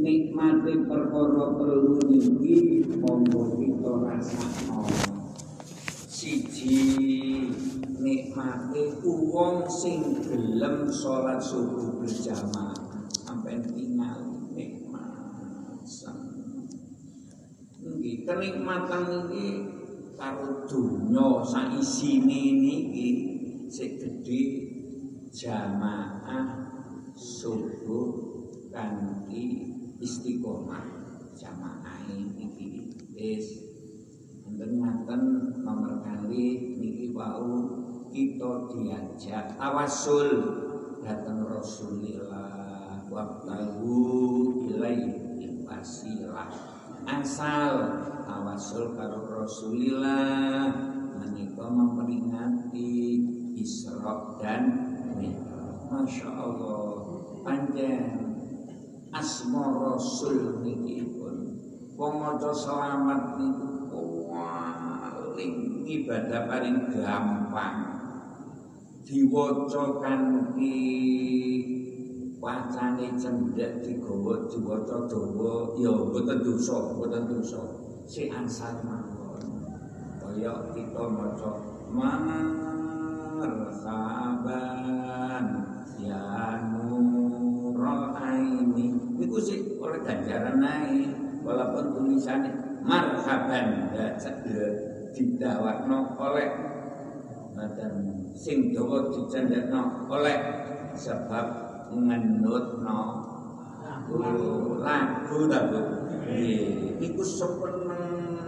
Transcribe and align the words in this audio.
nikmati 0.00 0.72
perkara 0.84 1.56
telu 1.56 1.96
niki 2.08 2.84
monggo 3.00 3.56
kita 3.56 3.92
rasakno 4.04 4.84
siji 6.08 6.76
nikmati 8.00 9.00
wong 9.04 9.64
sing 9.68 10.20
gelem 10.24 10.88
salat 10.88 11.40
subuh 11.40 12.00
berjamaah. 12.00 12.76
Sampai 13.08 13.62
tinggal 13.64 14.50
nikmat. 14.52 15.80
Nggih 17.80 18.16
kenikmatan 18.28 19.04
iki 19.24 19.46
karo 20.20 20.68
donya 20.68 21.40
sak 21.46 21.80
isine 21.80 22.60
niki 22.60 23.08
sik 23.72 23.96
gedhe 23.96 24.42
jamaah 25.32 26.68
subuh 27.16 28.29
kanthi 28.70 29.74
istiqomah 29.98 30.86
jamaah 31.34 32.06
iki 32.10 32.90
wis. 33.12 33.66
Nomor 34.50 36.02
kali 36.02 36.76
niki 36.78 37.14
wau 37.14 37.80
kita 38.10 38.50
diajak 38.70 39.54
tawasul. 39.58 40.28
Datang 41.00 41.48
Rasulillah 41.48 43.08
wabtahu 43.08 43.88
ilaihi 44.68 45.64
wasilah. 45.64 46.50
Asal 47.08 47.74
tawasul 48.28 48.92
karo 48.92 49.24
Rasulillah 49.32 50.68
menika 51.16 51.66
memperingati 51.72 52.92
Isra 53.56 54.36
dan 54.36 54.62
Mi'raj. 55.16 55.88
Masya 55.88 56.28
Allah 56.36 56.92
panjang 57.40 58.29
asma 59.10 59.74
Rasul 59.74 60.62
niki 60.62 61.02
pun 61.18 61.36
wong 61.98 62.38
selamat 62.38 63.36
niku 63.36 64.30
paling 64.30 65.82
ibadah 65.88 66.46
paling 66.46 66.92
gampang. 66.94 67.78
Diwaca 69.10 69.98
kanthi 69.98 70.78
wacane 72.38 73.18
cendhek 73.18 73.82
digawa 73.82 74.46
diwaca 74.46 75.10
dawa 75.10 75.74
ya 75.82 75.90
boten 75.90 76.38
dosa 76.46 76.94
boten 76.94 77.26
dosa. 77.26 77.58
Si 78.06 78.30
ansar 78.30 78.78
mawon 78.86 79.66
kaya 80.22 80.70
kita 80.70 81.04
maca 81.10 81.52
marhaban 81.90 82.46
ya 85.98 86.60
nurul 86.70 88.14
aini 88.14 88.99
niku 89.20 89.36
sih 89.36 89.76
oleh 89.76 90.00
ganjaran 90.00 90.64
ae 90.64 91.04
walaupun 91.44 91.92
tulisannya 91.92 92.80
marhaban 92.80 93.92
ya 93.92 94.16
didawakno 95.12 96.16
oleh 96.16 96.48
dan 97.76 97.94
sing 98.32 98.72
dawa 98.72 99.12
dicendekno 99.12 100.08
oleh 100.08 100.38
sebab 100.96 101.46
ngenutno 101.92 103.00
lagu. 104.80 104.80
Lagu 104.80 105.80
iku 107.00 107.22
sepeneng 107.24 108.40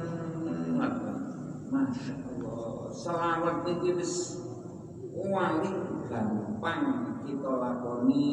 Masya 1.73 2.15
Allah 2.21 2.93
Selawat 2.93 3.65
ini 3.65 3.97
wis 3.97 4.45
paling 5.13 6.05
gampang 6.09 6.83
kita 7.25 7.53
lakoni 7.53 8.29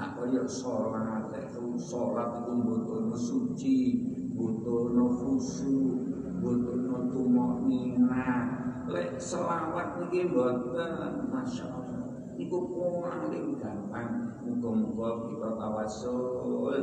gak 0.00 0.16
kaya 0.16 0.48
sholat 0.48 1.28
itu 1.28 1.76
sholat 1.76 2.40
itu 2.40 2.52
butuh 2.56 3.12
suci 3.12 4.00
butuh 4.32 4.96
khusyuk 4.96 6.08
butuh 6.40 7.04
tumok 7.12 7.68
nina 7.68 8.48
lek 8.88 9.20
selawat 9.20 10.00
niki 10.00 10.32
mboten 10.32 11.28
Masya 11.28 11.68
Allah. 11.68 12.00
Iku 12.40 12.58
paling 12.72 13.60
gampang. 13.60 14.40
Muga-muga 14.40 15.28
kita 15.28 15.50
tawasul 15.60 16.74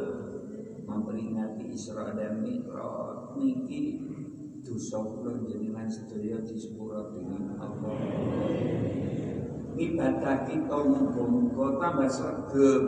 memperingati 0.85 1.73
Isra 1.73 2.13
dan 2.13 2.45
Mi'raj. 2.45 3.33
Niki 3.35 4.07
dosa 4.61 5.01
kula 5.01 5.41
jenengan 5.47 5.89
sedaya 5.89 6.37
disepuro 6.45 7.11
dening 7.15 7.55
Allah 7.57 7.97
ibadah 9.77 10.49
kita 10.49 10.77
muga-muga 10.81 11.77
tambah 11.77 12.09
sregep. 12.09 12.83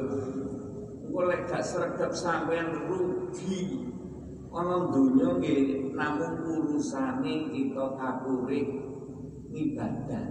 Lek 1.10 1.42
gak 1.46 1.64
sregep 1.64 2.12
sampean 2.16 2.90
rugi. 2.90 3.86
Ana 4.50 4.90
donya 4.90 5.38
nggih 5.38 5.94
namung 5.94 6.42
urusane 6.42 7.54
kita 7.54 7.86
kapurih 8.02 8.66
ibadah. 9.54 10.26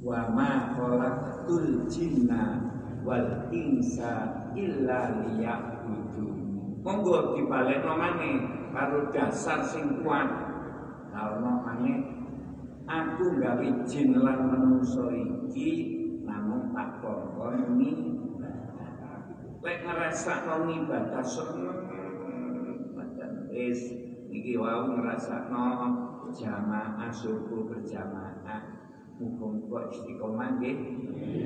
Wa 0.00 0.32
ma 0.32 0.72
khalaqtul 0.72 1.84
jinna 1.92 2.72
wal 3.04 3.52
insa 3.52 4.48
illa 4.56 5.28
liya'budun. 5.28 6.36
Monggo 6.80 7.36
dibalekno 7.36 7.92
maneh 8.00 8.36
karo 8.72 9.12
dasar 9.12 9.60
sing 9.60 10.00
kuat. 10.00 10.30
Karena 11.12 11.52
maneh 11.66 11.98
aku 12.88 13.36
gawe 13.42 13.68
jin 13.84 14.16
lan 14.16 14.38
manungsa 14.48 15.04
namung 16.24 16.72
tak 16.76 17.00
kongkon 17.00 17.80
lek 19.58 19.78
ngrasakno 19.82 20.70
ibadah 20.70 21.24
seneng 21.24 21.80
badan 22.94 23.50
wis 23.50 23.80
iki 24.30 24.54
wau 24.54 24.86
ngrasakno 24.96 25.64
jamaah 26.32 27.08
subuh 27.08 27.64
berjamaah 27.66 28.78
Muga-muga 29.18 29.90
istiqomah 29.90 30.62
nggih. 30.62 30.78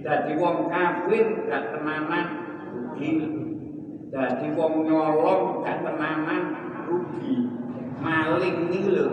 Jadi 0.00 0.32
wong 0.36 0.68
kafir 0.70 1.48
gak 1.48 1.74
tenanan 1.74 2.26
rugi 2.70 3.10
jadi 4.10 4.46
wong 4.58 4.74
nyolong 4.90 5.62
gak 5.62 5.86
tenanan 5.86 6.42
rugi 6.90 7.46
maling 8.02 8.58
nih 8.68 8.84
lho 8.90 9.08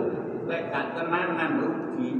lek 0.50 0.74
gak 0.74 0.98
tenanan 0.98 1.50
rugi 1.62 2.10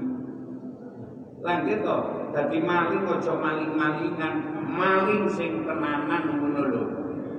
lanjut 1.43 1.81
toh 1.83 2.19
Dadi 2.29 2.61
maling 2.61 3.09
aja 3.09 3.33
maling-malingan, 3.33 4.35
maling 4.69 5.25
sing 5.33 5.65
tenanan 5.65 6.37
ngono 6.37 6.63
lho. 6.69 6.85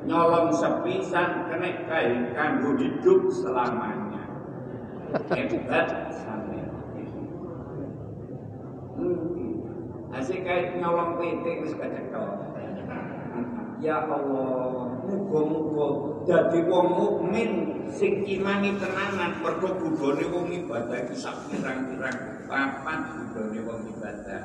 Nyolong 0.09 0.49
sepisan 0.49 1.45
kena 1.45 1.85
kae 1.85 2.33
kanggo 2.33 2.73
hidup 2.81 3.29
selamanya. 3.29 4.25
Hebat 5.29 6.09
sampe. 6.09 6.57
Hmm. 8.97 10.09
Asik 10.09 10.41
kae 10.41 10.81
nyolong 10.81 11.21
PT 11.21 11.45
wis 11.61 11.73
kecekel. 11.77 12.48
Ya 13.79 14.03
Allah, 14.03 14.91
muga-muga 15.07 15.87
dadi 16.27 16.67
wong 16.67 16.87
mukmin 16.99 17.51
sing 17.87 18.27
imani 18.27 18.75
tenanan 18.75 19.39
mergo 19.39 19.71
budone 19.79 20.27
wong 20.27 20.51
ibadah 20.51 20.99
iki 21.07 21.15
sak 21.15 21.47
pirang-pirang 21.47 22.43
papat 22.51 22.99
budone 23.15 23.59
wong 23.63 23.79
ibadah. 23.95 24.43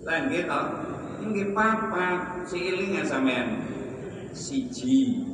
Lah 0.00 0.16
nggih 0.24 0.48
to, 0.48 0.60
nggih 1.28 1.52
papat 1.52 2.48
siiling 2.48 2.96
ya 2.96 3.04
sampean. 3.04 3.68
Siji. 4.32 5.28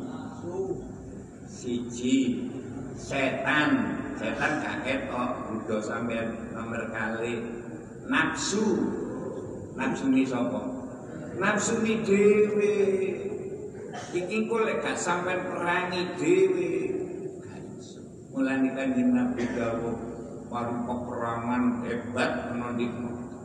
Siji 1.46 2.50
setan, 2.98 3.94
setan 4.18 4.52
kaget 4.58 5.06
kok 5.06 5.30
budo 5.46 5.78
sampean 5.78 6.50
nomor 6.50 6.82
kali 6.90 7.46
nafsu. 8.10 8.90
Nafsu 9.78 10.10
ni 10.10 10.26
sapa? 10.26 10.85
Nafsu 11.36 11.84
dhewe 11.84 12.74
iki 14.16 14.36
kok 14.48 14.60
lek 14.64 14.80
gak 14.80 14.96
sampean 14.96 15.44
perangi 15.44 16.02
dhewe 16.16 16.70
mulane 18.32 18.68
kanjeng 18.76 19.16
Nabi 19.16 19.44
dawuh 19.56 19.96
warung 20.52 20.84
peperangan 20.84 21.84
hebat 21.84 22.52
ana 22.52 22.76
di 22.76 22.86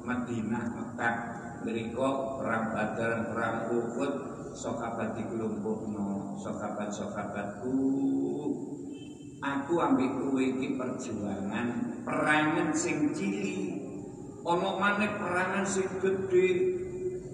Madinah 0.01 0.65
Mekah. 0.75 1.15
Mriku 1.61 2.41
perang 2.41 2.73
Badar 2.73 3.29
perang 3.29 3.69
Uhud 3.69 4.13
sokabat 4.57 5.13
dikelumpuhno 5.13 6.35
sokabat-sokabatku 6.41 7.77
aku 9.41 9.73
ambek 9.77 10.09
kowe 10.17 10.45
perjuangan 10.57 11.67
perangan 12.01 12.73
sing 12.73 13.13
cilik. 13.13 13.77
Ana 14.41 15.07
perangan 15.21 15.61
sing 15.69 15.85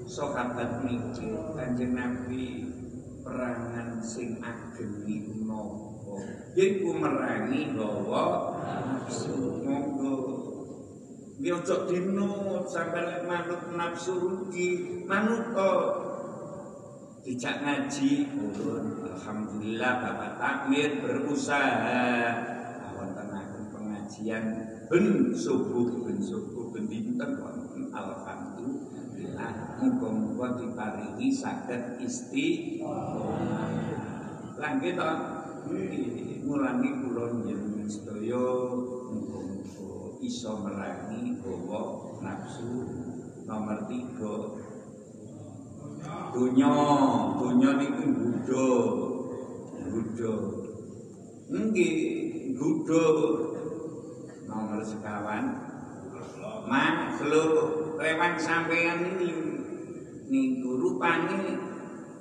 sahabat 0.07 0.88
mikir 0.88 1.36
kanjeng 1.51 1.92
Nabi 1.92 2.63
perangan 3.27 4.00
sing 4.00 4.39
ageng 4.39 5.04
niku 5.04 5.44
napa 5.44 6.15
iku 6.56 6.95
merangi 6.95 7.75
bawa 7.75 8.56
nafsu 8.88 9.62
monggo. 9.68 10.15
Dia 11.38 11.54
ojo 11.54 11.86
dino 11.86 12.65
sampai 12.65 13.04
lek 13.04 13.21
manut 13.30 13.62
nafsu 13.75 14.15
rugi 14.18 15.04
manut 15.06 15.54
kok 15.54 15.81
dijak 17.21 17.62
ngaji 17.62 18.31
ulun 18.31 19.06
alhamdulillah 19.12 19.92
Bapak 20.01 20.31
takmir 20.39 21.04
berusaha. 21.04 22.09
Awan 22.89 23.12
tenaga 23.12 23.59
pengajian 23.69 24.44
ben 24.88 25.36
subuh 25.36 26.07
ben 26.07 26.18
subuh 26.24 26.74
ben 26.74 26.89
dinten 26.89 27.38
wonten 27.38 27.92
alhamdulillah 29.77 30.33
muga-muga 30.33 30.57
diparingi 30.57 31.29
saged 31.29 32.01
istiqomah 32.01 33.69
lan 34.57 34.74
kita 34.81 35.09
ngulangi 36.41 36.89
kula 37.06 37.25
njenengan 37.38 37.85
sedaya 37.85 38.45
muga-muga 39.13 40.18
iso 40.25 40.65
merangi 40.65 41.38
bawa 41.45 42.18
nafsu 42.25 42.89
nomor 43.45 43.85
tiga. 43.85 44.65
Dunya 46.33 46.73
dunya 47.38 47.71
niku 47.77 48.03
budha 48.18 48.69
budha 49.94 50.35
nggih 51.53 51.95
budha 52.57 53.06
nomor 54.50 54.81
sekawan. 54.81 55.45
Makhluk. 56.68 57.53
Lewat 57.97 58.38
sampean 58.38 59.18
ini 59.18 59.46
niku 60.27 60.75
rupane 60.75 61.56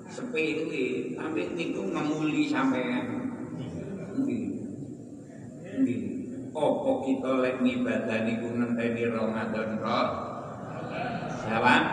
sepele 0.06 1.18
tapi 1.18 1.42
niku 1.58 1.90
ngemuli 1.90 2.46
sampean. 2.46 3.06
Nggih 4.16 4.46
nggih 5.82 6.02
apa 6.56 6.92
kita 7.04 7.30
lek 7.42 7.60
ngibadah 7.60 8.18
niku 8.24 8.48
ngenteni 8.54 9.02
Ramadan 9.10 9.76
kok 9.82 10.08
jawab. 11.46 11.84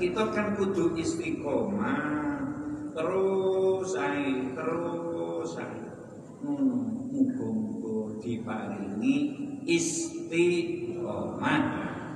Kita 0.00 0.22
kan 0.32 0.56
kudu 0.56 0.96
istiqomah. 0.96 2.24
Terus 2.94 3.90
ae 4.00 4.54
terus 4.56 5.52
ae. 5.60 5.84
Hmm, 6.40 7.12
muga-muga 7.12 8.16
diparingi 8.24 9.16
istiqomah. 9.68 11.62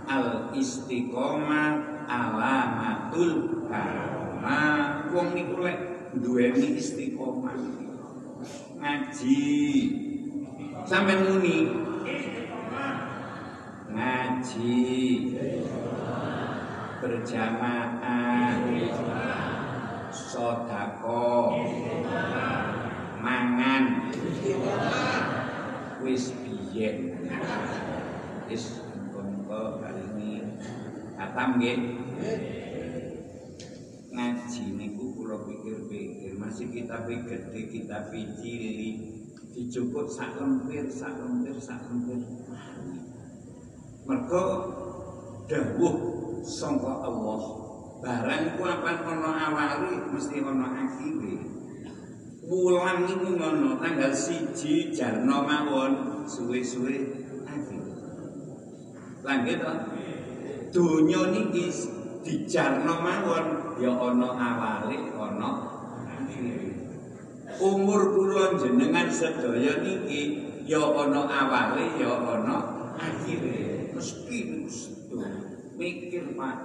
Al 0.08 0.56
istiqomah 0.56 1.87
alamatul 2.08 3.62
karomah 3.68 5.12
wong 5.12 5.36
niku 5.36 5.60
lek 5.60 5.78
duweni 6.16 6.80
istiqomah. 6.80 7.60
Ngaji. 8.80 9.44
Sampai 10.88 11.20
muni. 11.20 11.68
Ngaji. 13.92 14.80
Berjamaah. 17.04 18.56
Sodako 20.08 21.60
mangan. 23.20 23.84
Wis 25.98 26.30
biyen 26.40 27.18
wis 28.46 28.77
katam 31.18 31.58
nggih. 31.58 31.78
Ngaji 34.14 34.64
niku 34.78 35.04
kula 35.18 35.42
pikir-pikir 35.42 36.38
masih 36.38 36.70
kita 36.70 37.06
gede 37.06 37.62
kita 37.70 38.10
cilik 38.10 38.96
dijupuk 39.54 40.06
sak 40.06 40.38
lempir 40.38 40.86
sak 40.86 41.18
lempir 41.18 41.58
sak 41.58 41.82
lempir. 41.90 42.22
Mergo 44.06 44.44
dawuh 45.50 45.96
sangka 46.46 46.94
Allah 47.02 47.42
barang 47.98 48.44
ku 48.54 48.62
apa 48.62 48.90
ana 49.02 49.30
awali 49.50 49.94
mesti 50.14 50.38
ana 50.38 50.66
akhire. 50.86 51.36
Wulan 52.48 53.04
niku 53.04 53.36
ngono 53.36 53.76
tanggal 53.76 54.14
siji 54.14 54.94
jarno 54.94 55.44
mawon 55.44 56.24
suwe-suwe 56.24 56.96
akhir. 57.44 57.84
Lanjut 59.20 59.58
to 59.60 59.97
donya 60.74 61.32
niki 61.32 61.70
dijarno 62.24 62.94
mawon. 63.00 63.46
Ya 63.78 63.94
ana 63.94 64.28
awali 64.34 64.98
ana 65.14 65.50
umur 67.62 68.02
kula 68.10 68.58
jenengan 68.58 69.06
sedaya 69.06 69.78
niki 69.82 70.42
ya 70.66 70.82
ana 70.82 71.22
awali 71.26 71.94
ya 71.98 72.10
ana 72.10 72.56
akhire. 72.98 73.94
Mesti 73.94 74.38
mikir 75.78 76.34
Pak. 76.34 76.56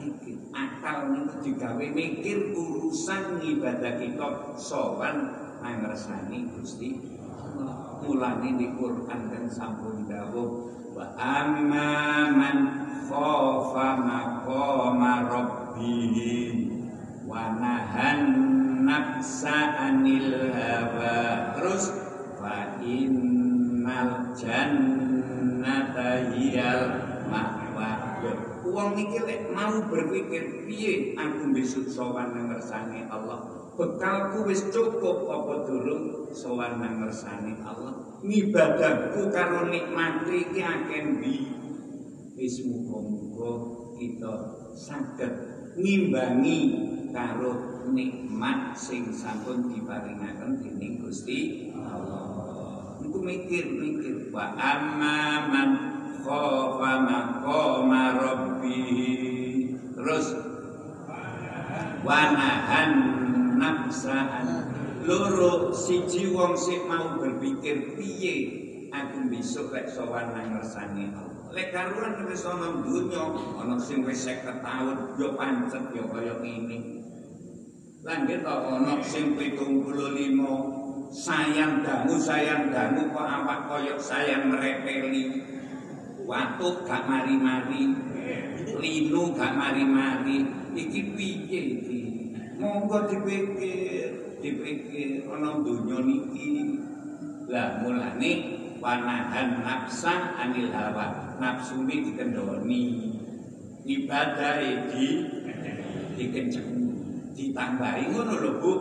Mikir. 0.00 0.36
Akal 0.50 1.12
niku 1.12 1.44
digawe 1.44 1.86
mikir 1.92 2.56
urusan 2.56 3.44
ibadah 3.44 4.00
kita 4.00 4.56
sowan 4.56 5.28
nangresani 5.60 6.48
Gusti 6.56 7.20
mulane 8.00 8.56
di 8.56 8.66
Quran 8.74 9.20
kan 9.28 9.44
sampun 9.44 10.08
dawuh 10.08 10.72
wa 10.96 11.06
amma 11.20 11.99
khafa 13.80 13.96
maqama 14.04 15.12
rabbih 15.24 16.68
wa 17.24 17.56
nahan 17.56 18.20
nafsa 18.84 19.72
anil 19.88 20.52
hawa 20.52 21.56
terus 21.56 21.88
fa 22.36 22.76
innal 22.84 24.36
jannata 24.36 26.28
hiyal 26.28 26.82
ma'wa 27.32 28.20
Uang 28.60 28.92
iki 29.00 29.18
lek 29.24 29.48
mau 29.56 29.80
berpikir 29.88 30.68
piye 30.68 31.16
aku 31.16 31.48
besok 31.56 31.88
sowan 31.88 32.36
nang 32.36 32.52
ngersane 32.52 33.08
Allah. 33.08 33.40
Bekalku 33.74 34.46
wis 34.46 34.68
cukup 34.68 35.26
apa 35.26 35.64
durung 35.64 36.28
sowan 36.30 36.78
nang 36.78 37.00
ngersane 37.00 37.56
Allah. 37.64 38.20
Ngibadahku 38.20 39.32
karo 39.32 39.72
nikmati 39.72 40.52
iki 40.52 40.60
akeh 40.60 41.02
ndi. 41.02 41.36
Wis 42.36 42.60
muga-muga 43.40 43.96
kita 43.96 44.34
saged 44.76 45.32
ngimbangi 45.80 46.60
karo 47.12 47.84
nikmat 47.88 48.76
sing 48.76 49.08
sampun 49.12 49.72
diparingaken 49.72 50.60
dening 50.60 51.00
Gusti 51.00 51.72
Allah. 51.74 53.00
Iku 53.00 53.16
mikir-mikir 53.16 54.28
wa 54.28 54.52
amman 54.60 55.70
khafa 56.20 56.92
maqama 57.00 58.04
rabbih 58.20 59.72
terus 59.96 60.26
wanahan 62.04 62.90
nafsaan 63.56 64.68
loro 65.08 65.72
siji 65.72 66.28
wong 66.28 66.52
sik 66.56 66.84
mau 66.84 67.16
berpikir 67.16 67.96
piye 67.96 68.36
aku 68.92 69.32
besok 69.32 69.72
lek 69.72 69.88
sowan 69.88 70.36
nang 70.36 70.60
Allah 70.60 71.29
lek 71.50 71.74
karuan 71.74 72.22
wis 72.30 72.46
ana 72.46 72.78
donya 72.78 73.22
ana 73.58 73.74
sing 73.74 74.06
wis 74.06 74.22
50 74.22 74.62
taun 74.62 75.18
yo 75.18 75.34
pancet 75.34 75.84
yo 75.90 76.06
kaya 76.06 76.38
ngene. 76.38 77.02
Lan 78.06 78.30
kita 78.30 78.54
ana 78.70 79.02
sing 79.02 79.34
75 79.34 81.10
sayang 81.10 81.82
dangu 81.82 82.14
sayang 82.22 82.70
dangu 82.70 83.10
kok 83.10 83.26
apa 83.26 83.66
koyok 83.66 83.98
sayang 83.98 84.46
merepeli 84.46 85.42
waktu 86.22 86.66
gak 86.86 87.02
mari-mari 87.10 87.90
linu 88.78 89.34
gak 89.34 89.58
mari-mari 89.58 90.46
iki 90.78 91.00
piye 91.18 91.60
iki. 91.82 92.00
Monggo 92.62 93.10
dipikir 93.10 94.38
dipikir 94.38 95.26
ana 95.26 95.58
donya 95.58 95.98
niki. 95.98 96.78
Lah 97.50 97.82
mulane 97.82 98.59
wanahan 98.80 99.60
nafsa 99.62 100.34
anil 100.40 100.72
hawa. 100.72 101.36
Nafsu 101.38 101.84
ini 101.84 102.10
dikendoni. 102.10 102.82
Ibadah 103.84 104.60
di 104.90 105.06
dikenceng. 106.16 106.68
Ditambahi 107.36 108.12
ngono 108.12 108.34
lho 108.36 108.52
Bu. 108.60 108.72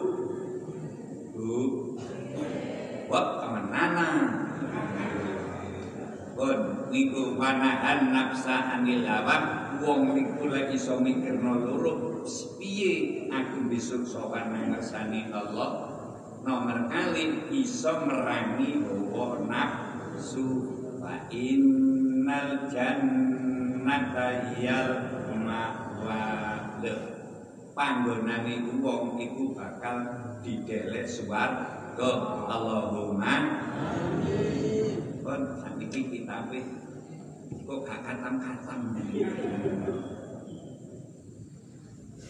Bu. 1.35 1.55
Wah, 3.11 3.27
kemenana. 3.43 4.09
Pun 6.35 6.59
niku 6.91 7.35
wanahan 7.35 8.15
nafsa 8.15 8.79
anil 8.79 9.03
hawa. 9.03 9.67
Wong 9.79 10.11
niku 10.11 10.51
lek 10.51 10.75
iso 10.75 10.99
mikirno 10.99 11.55
loro 11.55 12.09
piye 12.59 13.25
aku 13.31 13.71
besok 13.71 14.03
sowan 14.03 14.51
nang 14.51 14.75
ngersani 14.75 15.31
Allah? 15.31 15.87
Nomor 16.43 16.91
kali 16.91 17.47
iso 17.51 18.03
merangi 18.03 18.83
hawa 18.83 19.47
nafsu 19.47 19.88
wa 20.99 21.15
innal 21.31 22.67
jannata 22.67 24.51
hiyal 24.51 24.91
ma'wa 25.39 26.19
panggonane 27.71 28.67
wong 28.83 29.15
iku 29.15 29.55
bakal 29.55 30.03
didelek 30.43 31.07
suar 31.07 31.79
Go 31.99 32.47
Allahumma 32.47 33.59
amin. 33.67 35.19
Kon 35.19 35.41
sakniki 35.59 36.07
kitabe 36.07 36.63
kok 37.67 37.79
gak 37.83 37.99
katam-katam. 38.07 38.95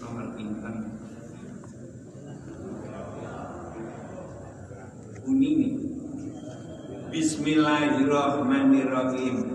Nomor 0.02 0.26
pinten? 0.34 0.99
Bismillahirrahmanirrahim. 7.20 9.52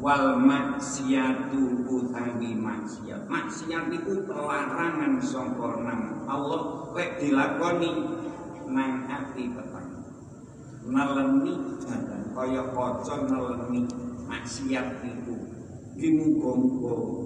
Wal 0.00 0.40
maksiatu 0.40 1.84
utawi 1.84 2.56
maksiat. 2.56 3.28
Maksiat 3.28 3.92
itu 3.92 4.24
pelarangan 4.24 5.20
sangka 5.20 5.84
Allah. 6.24 6.88
Lek 6.96 7.20
dilakoni 7.20 7.92
nang 8.72 9.04
ati 9.04 9.52
petang 9.52 10.00
neleni 10.88 11.76
ngaten 11.84 12.32
kaya 12.32 12.72
kaca 12.72 13.16
neleni 13.28 13.84
maksiat 14.24 15.04
iku 15.04 15.36
iki 16.00 16.08
muga 16.08 16.56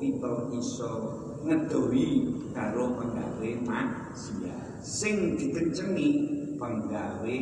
kita 0.03 0.59
iso 0.59 1.23
ngedoi 1.47 2.27
karo 2.51 2.99
penggawe 2.99 3.51
maksiat. 3.63 4.83
Sing 4.83 5.39
dikencengi 5.39 6.35
penggawe 6.59 7.37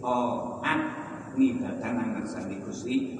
taat 0.00 1.01
nibadah 1.36 1.90
nang 1.92 2.08
ngersane 2.16 2.60
Gusti 2.64 3.16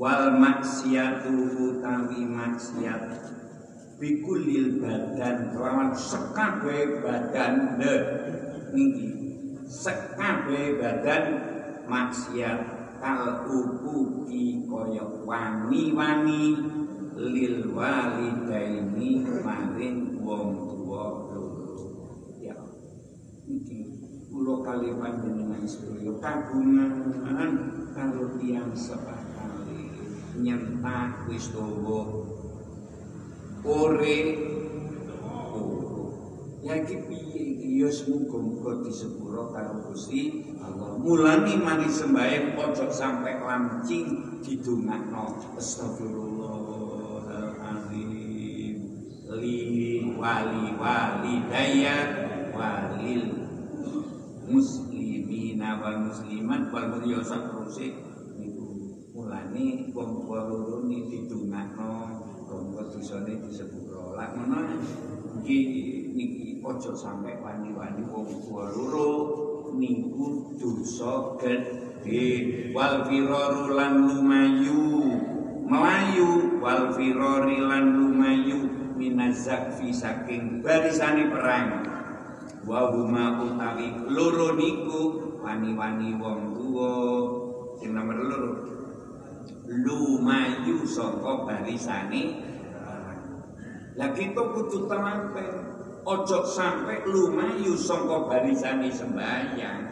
wal 0.00 0.40
maksiatu 0.40 1.34
utawi 1.60 2.24
maksiat. 2.24 3.02
Bikulil 4.00 4.80
badan 4.80 5.52
kelawan 5.52 5.92
sekabe 5.92 7.04
badan. 7.04 7.76
Le 7.76 7.94
niki. 8.72 9.08
Sekabe 9.68 10.80
badan 10.80 11.24
maksiat. 11.84 12.80
Kal 13.00 13.48
ukuki 13.48 14.68
kaya 14.68 15.04
wani-wani 15.24 16.44
lil 17.16 17.72
walidaini 17.72 19.24
maring 19.40 20.20
wong 20.20 20.48
tuwa 20.68 21.32
loro 21.32 21.80
ya 22.44 22.56
iki 23.48 23.80
kula 24.50 24.66
kali 24.66 24.90
panjenengan 24.98 25.62
sedaya 25.62 26.10
kagungan 26.18 26.90
karo 27.94 28.34
tiyang 28.34 28.74
sepakali 28.74 29.94
nyentah 30.42 31.22
wis 31.30 31.54
dawa 31.54 32.26
ore. 33.62 34.18
Ya 36.60 36.76
iki 36.82 36.96
piye 37.06 37.56
iki? 37.56 37.80
Ya 37.80 37.88
muga-muga 38.10 38.84
disepuro 38.84 39.48
karo 39.54 39.86
Gusti 39.86 40.42
Allah. 40.60 40.98
Mulane 40.98 41.54
mari 41.56 41.88
sembahyang 41.88 42.58
ojo 42.58 42.90
sampai 42.90 43.40
lancing 43.40 44.06
didongakno. 44.42 45.56
Astagfirullahalazim 45.56 48.10
li 49.30 50.02
wali 50.18 50.74
wali 50.76 51.34
daya 51.48 51.96
walil 52.52 53.39
muslimina 54.50 55.78
wal 55.78 56.10
muslimat 56.10 56.74
wal 56.74 56.86
mulyasa 56.98 57.38
terus 57.46 57.78
niku 58.34 58.66
mulane 59.14 59.86
wong 59.94 60.26
tuwa 60.26 60.50
loro 60.50 60.82
ni 60.90 61.06
didongakno 61.06 62.20
monggo 62.50 62.82
dosane 62.90 63.38
disepuro. 63.46 64.18
Lah 64.18 64.34
ngono. 64.34 64.82
Iki 65.46 65.58
niki 66.18 66.58
ojo 66.66 66.92
sampai 66.98 67.38
wani-wani 67.38 68.02
wong 68.10 68.26
loro 68.50 69.10
niku 69.78 70.58
dosa 70.58 71.38
gede 71.38 72.26
wal 72.74 73.06
firaru 73.06 73.70
lan 73.78 73.92
lumayu. 74.10 74.82
Melayu 75.70 76.58
wal 76.58 76.90
lan 76.90 77.84
lumayu 77.94 78.58
minazakfi 78.98 79.94
saking 79.94 80.58
barisane 80.58 81.30
perang 81.30 81.99
wa 82.68 82.92
huma 82.92 83.40
utawi 83.40 83.88
loro 84.12 84.52
niku 84.56 85.00
wani-wani 85.40 86.12
wong 86.20 86.52
tua 86.52 86.92
sing 87.80 87.96
nomor 87.96 88.18
loro. 88.20 88.52
Lumayu 89.70 90.82
saka 90.84 91.46
barisane. 91.46 92.42
Lah 93.96 94.10
kita 94.12 94.42
kudu 94.52 94.90
telaten 94.90 95.50
ojo 96.04 96.38
sampai 96.44 97.04
lumayu 97.06 97.76
sangka 97.76 98.26
barisane 98.28 98.90
sembahyang. 98.90 99.82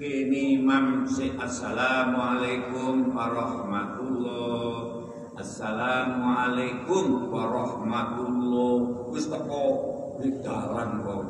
Kini 0.00 0.64
Imam 0.64 1.04
si 1.04 1.28
Assalamualaikum 1.36 3.12
warahmatullah. 3.12 4.96
Assalamualaikum 5.36 7.28
warahmatullah. 7.28 9.12
Wis 9.12 9.28
dalan 10.44 11.00
kok. 11.00 11.22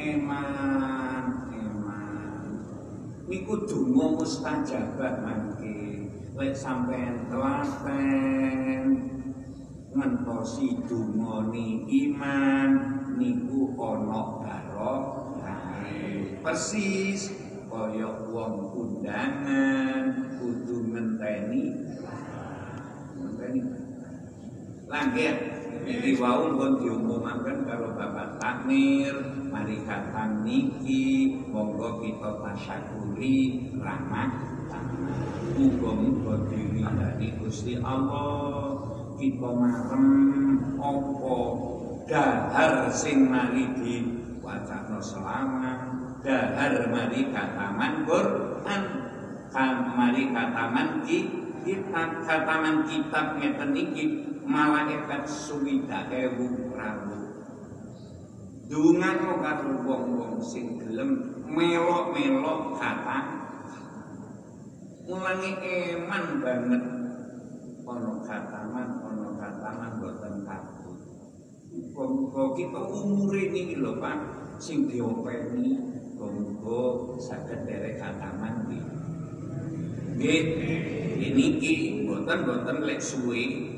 Eman 0.00 1.24
Eman. 1.54 2.42
Niku 3.30 3.54
donga 3.68 4.18
mustajabah 4.18 5.22
mangke 5.22 5.80
Lek 6.40 6.56
sampean 6.56 7.28
telaten 7.28 8.82
ngentosi 9.92 10.78
dungoni 10.88 11.84
iman 12.06 12.70
niku 13.20 13.76
ana 13.76 14.40
barokahe 14.40 16.38
persis 16.40 17.34
kaya 17.68 18.08
wong 18.30 18.72
undangan 18.72 20.32
kudu 20.40 20.94
ngenteni. 20.94 21.76
Ngenteni. 23.18 23.60
Langit 24.88 25.36
Iki 25.86 26.20
wau 26.20 26.52
pun 26.52 26.76
diumumaken 26.80 27.64
karo 27.64 27.96
Bapak 27.96 28.36
Takmir, 28.36 29.16
mari 29.48 29.80
katang 29.88 30.44
niki, 30.44 31.40
monggo 31.48 32.04
kita 32.04 32.36
tasyakuri 32.44 33.68
rahmat. 33.80 34.30
Muga-muga 35.56 36.48
diridani 36.48 37.28
Gusti 37.40 37.80
Allah. 37.80 38.76
Kita 39.20 39.52
marem 39.52 40.08
apa 40.80 41.36
dahar 42.08 42.88
sing 42.88 43.28
mari 43.28 43.68
di 43.76 44.00
wacana 44.40 44.96
selama 44.96 45.74
dahar 46.24 46.88
mari 46.88 47.28
kataman 47.28 48.08
Quran. 48.08 48.82
Mari 49.96 50.22
kataman 50.32 51.04
ki 51.04 51.18
kitab 51.66 52.24
kataman 52.24 52.86
kitab 52.88 53.36
ngeten 53.38 53.72
iki 53.76 54.04
malaikat 54.44 55.24
suwida 55.28 56.08
ewu 56.08 56.72
prawu 56.72 57.20
dungan 58.70 59.18
karo 59.42 59.82
wong-wong 59.82 60.38
sing 60.38 60.78
gelem 60.78 61.42
melok-melok 61.50 62.78
kata. 62.78 63.18
Mulangi 65.10 65.58
eman 65.58 66.38
banget. 66.38 66.82
Ono 67.82 68.22
kataman 68.22 68.88
ono 69.02 69.34
kataman 69.34 69.90
boten 69.98 70.46
kabut. 70.46 70.98
Muga 71.98 72.44
kita 72.54 72.82
umur 72.86 73.34
ini 73.34 73.74
lho 73.74 73.98
Pak 73.98 74.18
sing 74.62 74.86
diopeni 74.86 75.90
saged 77.20 77.66
derek 77.66 77.98
kataman 77.98 78.70
iki 78.70 78.99
nggih 80.20 80.44
ini 81.16 81.46
ki 81.56 81.74
boten 82.04 82.44
boten 82.44 82.84
lek 82.84 83.00
suwe 83.00 83.72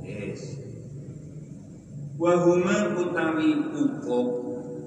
yes. 0.00 0.56
Wahuma 2.16 2.96
utawi 2.96 3.68
ukuk 3.76 4.28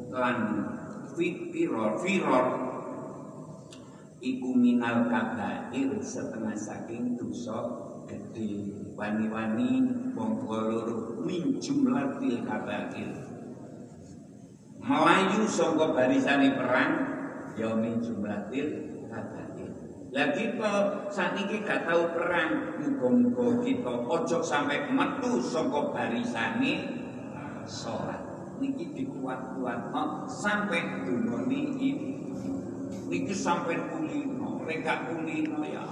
lan 0.10 0.66
firor 1.14 2.02
firor 2.02 2.46
iku 4.18 4.50
minal 4.58 5.06
kabair 5.06 6.02
setengah 6.02 6.58
saking 6.58 7.14
dosa 7.14 7.70
gede 8.10 8.74
wani-wani 8.98 9.86
wong 10.18 10.50
min 11.30 11.62
jumlah 11.62 12.18
til 12.18 12.42
kabair. 12.42 13.14
Melayu 14.82 15.46
saka 15.46 15.94
barisane 15.94 16.58
perang 16.58 16.92
ya 17.54 17.78
min 17.78 18.02
jumlah 18.02 18.50
til 18.50 18.66
kabair 18.66 18.89
lah 20.10 20.34
kita 20.34 20.72
saat 21.14 21.38
ini 21.38 21.62
gak 21.62 21.86
tahu 21.86 22.18
perang. 22.18 22.82
Muga-muga 22.82 23.62
kita 23.62 23.94
ojo 24.10 24.38
sampai 24.42 24.90
metu 24.90 25.38
saka 25.38 25.94
barisane 25.94 26.98
sholat. 27.70 28.18
Niki 28.60 28.92
dikuat-kuat 28.92 29.94
no, 29.96 30.28
sampai 30.28 31.06
dunoni 31.06 31.78
ini 31.78 32.12
niki 33.06 33.34
sampai 33.38 33.78
kulino. 33.94 34.66
Reka 34.66 35.14
kulino 35.14 35.62
ya 35.64 35.86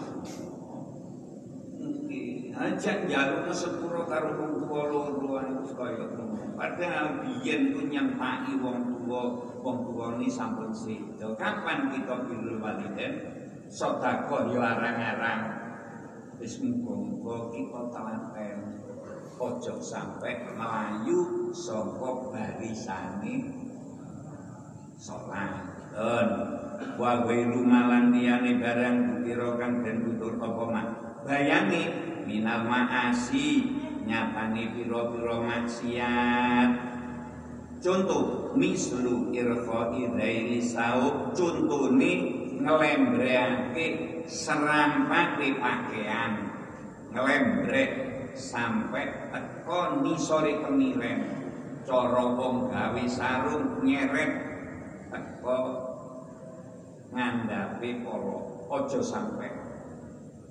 aja 2.57 3.05
jaluk 3.05 3.53
sepuro 3.53 4.09
karo 4.09 4.33
wong 4.33 4.65
tuwa 4.65 4.89
loro 4.89 5.61
kaya 5.77 6.09
padahal 6.57 7.21
biyen 7.21 7.69
ku 7.69 7.85
nyempaki 7.85 8.57
wong 8.57 8.97
tuwa 8.97 9.37
wong 9.61 9.77
tuwa 9.85 10.17
ni 10.17 10.25
sampun 10.25 10.73
sedo. 10.73 11.37
Kapan 11.37 11.93
kita 11.93 12.25
bilul 12.25 12.57
waliden 12.57 13.36
sedekah 13.67 14.51
ya 14.51 14.61
arang-arang. 14.75 15.41
Wis 16.37 16.61
muga-muga 16.63 17.51
kita 17.51 17.81
telaten. 17.91 18.57
Ojo 19.37 19.77
sampai 19.77 20.49
melayu 20.49 21.53
saka 21.53 22.09
barisane. 22.33 23.53
Salat 24.97 25.53
wa 26.97 27.21
ghairu 27.21 27.61
malan 27.61 28.09
liyane 28.09 28.57
barang 28.57 29.21
kira 29.21 29.61
kang 29.61 29.85
den 29.85 30.01
tutur 30.05 30.41
apa 30.41 30.63
mak? 30.73 30.87
Bayane 31.25 31.81
minal 32.25 32.65
maasi. 32.65 33.77
Nyapane 34.07 34.71
pira-pira 34.71 35.35
maksiat. 35.43 36.69
Contoh 37.83 38.55
mislu 38.55 39.35
irfa 39.35 39.91
idaili 39.91 40.63
saub. 40.63 41.35
Contone 41.35 42.36
ngelembreake 42.61 43.85
serampake 44.27 45.55
pakaian 45.61 46.31
ngelembrek 47.13 47.91
sampai 48.37 49.09
teko 49.31 50.03
nisore 50.03 50.61
kemiren. 50.61 51.19
Cara 51.87 52.35
wong 52.35 52.67
gawe 52.67 53.03
sarung 53.07 53.79
nyeret 53.79 54.31
teko 55.07 55.59
ngandhape 57.15 58.03
para 58.03 58.37
aja 58.67 58.99
sampai 58.99 59.49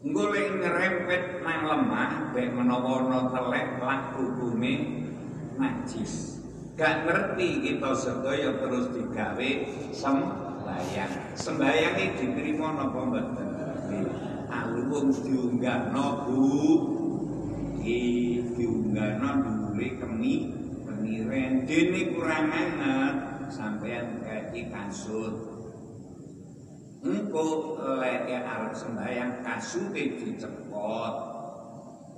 golek 0.07 0.49
ngerempet 0.57 1.45
nang 1.45 1.61
lemah 1.69 2.33
bek 2.33 2.49
menawa 2.57 3.29
telek 3.29 3.69
lan 3.85 4.01
hukume 4.16 4.75
najis. 5.61 6.40
Gak 6.77 7.09
ngerti 7.09 7.64
kita 7.64 7.92
sedaya 7.97 8.57
terus 8.61 8.92
digawe 8.92 9.51
sembayang 9.97 10.45
sembayang 11.37 11.94
iki 11.94 12.26
diterima 12.26 12.74
napa 12.74 13.00
mboten 13.07 13.50
alung 14.50 15.14
diunggahno 15.14 16.07
Bu. 16.26 16.44
Iki 17.87 18.02
diunggahno 18.59 19.29
dhuwure 19.46 19.88
kemi 20.02 20.35
kemiren 20.83 21.62
dene 21.70 22.02
anget 22.26 23.11
sampean 23.52 24.26
kaki 24.26 24.66
kasut. 24.74 25.35
Engko 27.07 27.79
lek 28.02 28.26
arep 28.26 28.74
sembayang 28.74 29.46
kasute 29.46 30.18
dicepot. 30.18 31.14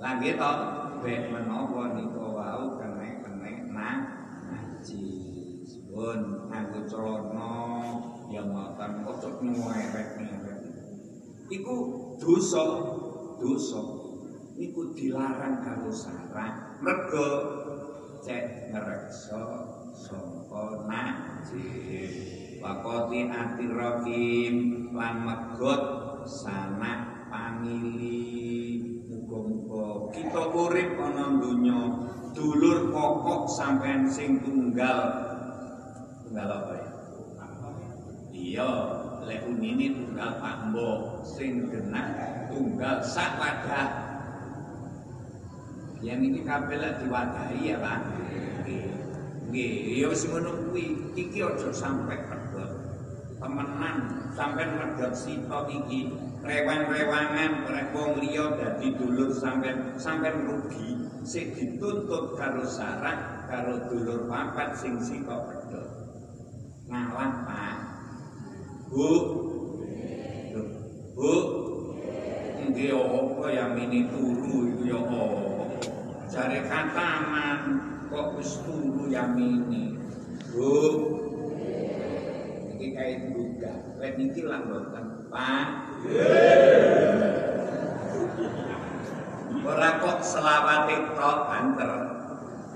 Lagi 0.01 0.33
to 0.33 0.53
bek 1.05 1.29
menawa 1.29 1.93
nika 1.93 2.25
wau 2.33 2.63
kene-kene 2.81 3.69
nang 3.69 3.99
najis 4.47 5.85
pun 5.91 6.49
nganggo 6.49 6.81
celana 6.87 7.51
yang 8.29 8.53
ngoten 8.53 9.09
ojo 9.09 9.29
nyuweret-nyuweret 9.41 10.61
iku 11.49 11.75
dosa 12.21 12.63
dosa. 13.41 13.81
Niku 14.59 14.91
dilarang 14.91 15.63
karo 15.63 15.87
sarah 15.87 16.77
mergo 16.83 17.27
cek 18.21 18.75
ngreksa 18.75 19.43
sangka 19.95 20.85
najis. 20.85 22.37
Wakoti 22.59 23.31
atirokim 23.31 24.55
lan 24.91 25.23
megot 25.23 25.81
sanak 26.27 27.31
pamili 27.31 28.83
muga-muga 29.07 30.11
kita 30.11 30.43
urip 30.51 30.99
ana 30.99 31.39
donya 31.39 31.79
dulur 32.35 32.91
pokok 32.91 33.47
sampean 33.47 34.11
sing 34.11 34.43
tunggal. 34.43 35.07
Tunggal 36.27 36.49
apa 36.51 36.73
ya 36.83 36.88
iya 38.39 38.71
lek 39.27 39.45
unine 39.45 39.93
tunggal 39.99 40.39
Pak 40.39 40.55
Mbok 40.71 41.27
sing 41.27 41.67
genah 41.67 42.07
tunggal 42.47 43.03
sak 43.03 43.35
wadah. 43.37 43.87
Yang 45.99 46.19
ini 46.31 46.39
kabeh 46.47 46.79
diwadahi 47.03 47.59
ya 47.59 47.77
Pak? 47.83 47.99
Nggih. 49.51 49.99
Ya 49.99 50.05
wis 50.07 50.23
ngono 50.25 50.71
kuwi. 50.71 51.11
Iki 51.11 51.43
aja 51.43 51.69
sampe 51.75 52.15
pedhot. 52.15 52.71
Temenan 53.39 53.97
sampean 54.31 54.79
medhot 54.79 55.11
sita 55.11 55.67
iki. 55.67 56.07
Rewan-rewangan 56.39 57.67
wong 57.91 58.23
liya 58.23 58.55
dadi 58.55 58.95
dulur 58.95 59.35
sampean 59.35 59.99
sampean 59.99 60.47
rugi. 60.47 60.95
Sing 61.27 61.51
dituntut 61.51 62.39
karo 62.39 62.63
sarah 62.63 63.43
karo 63.51 63.91
dulur 63.91 64.31
papat 64.31 64.79
sing 64.79 64.95
sita 65.03 65.35
pedhot. 65.35 65.87
Ngalah 66.87 67.31
Pak 67.43 67.78
Bu 68.89 69.09
Bu 71.13 71.33
nggih 72.69 72.89
apa 72.97 73.45
yang 73.53 73.77
ini 73.77 74.09
turu 74.09 74.65
iku 74.73 74.83
ya 74.89 74.97
apa? 74.97 75.21
Jare 76.25 76.65
kataman 76.65 77.59
kok 78.09 78.33
wis 78.41 78.57
turu 78.65 79.13
yang 79.13 79.37
ini 79.37 79.93
Bu 80.49 80.73
iki 82.73 82.97
kae 82.97 83.29
juga 83.29 83.93
lek 84.01 84.17
niki 84.17 84.41
lah 84.49 84.65
mboten 84.65 85.05
Pak. 85.29 85.67
Ora 89.69 89.89
kok 90.01 90.17
selawate 90.25 91.13
tok 91.13 91.37
banter. 91.45 91.91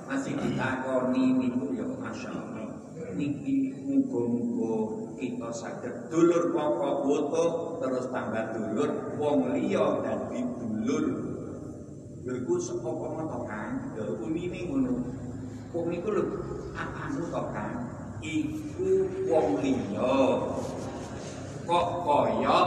Masih 0.05 0.37
ditakoni 0.37 1.41
niku 1.41 1.73
ya 1.73 1.89
masyaallah 1.89 2.69
niki 3.17 3.73
muga-muga 3.81 5.02
kita 5.23 5.49
saged 5.55 6.11
dulur 6.11 6.51
pokok 6.51 6.95
foto 7.07 7.43
terus 7.79 8.11
tambah 8.11 8.51
dulur 8.51 9.15
wong 9.15 9.55
liya 9.55 10.03
dadi 10.03 10.43
dulur. 10.59 11.05
Lho 12.27 12.31
iku 12.43 12.59
sapa 12.59 12.91
to 12.91 13.39
Kang? 13.47 13.95
Lho 13.95 14.19
unine 14.19 14.59
ngono. 14.67 14.95
Wong 15.71 15.87
iku 15.95 16.09
lho 16.11 16.23
apanu 16.75 17.23
to 17.31 17.41
Kang? 17.55 17.75
Iku 18.19 19.07
wong 19.31 19.63
liya. 19.63 20.15
Kok 21.63 21.87
kaya 22.03 22.59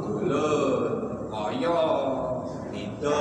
dulur 0.00 0.88
kaya 1.28 1.80
beda. 2.72 3.20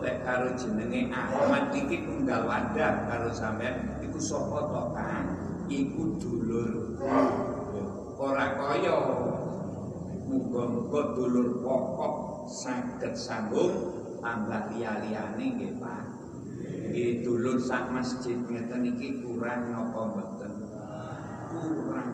Lek 0.00 0.16
karo 0.22 0.54
jenenge 0.54 1.10
Ahmad 1.10 1.74
iki 1.74 2.06
tunggal 2.06 2.46
wadah 2.46 3.10
karo 3.10 3.28
sampean. 3.34 3.98
Iku 4.06 4.22
sapa 4.22 4.70
to 4.70 4.82
Kang? 4.94 5.26
Iku 5.66 6.14
dulur 6.22 6.94
ora 8.20 8.52
kaya 8.52 8.96
muga-muga 10.28 11.16
dulur 11.16 11.64
pokok 11.64 12.44
saged 12.44 13.16
sambung 13.16 13.96
tambah 14.20 14.76
liya-liyane 14.76 15.56
nggih 15.56 15.80
Pak. 15.80 16.04
Nggih 16.92 17.24
dulur 17.24 17.56
sak 17.56 17.88
masjid 17.88 18.36
ngeten 18.36 18.84
iki 18.92 19.24
kurang 19.24 19.72
napa 19.72 20.00
mboten? 20.12 20.52
Kurang. 21.48 22.10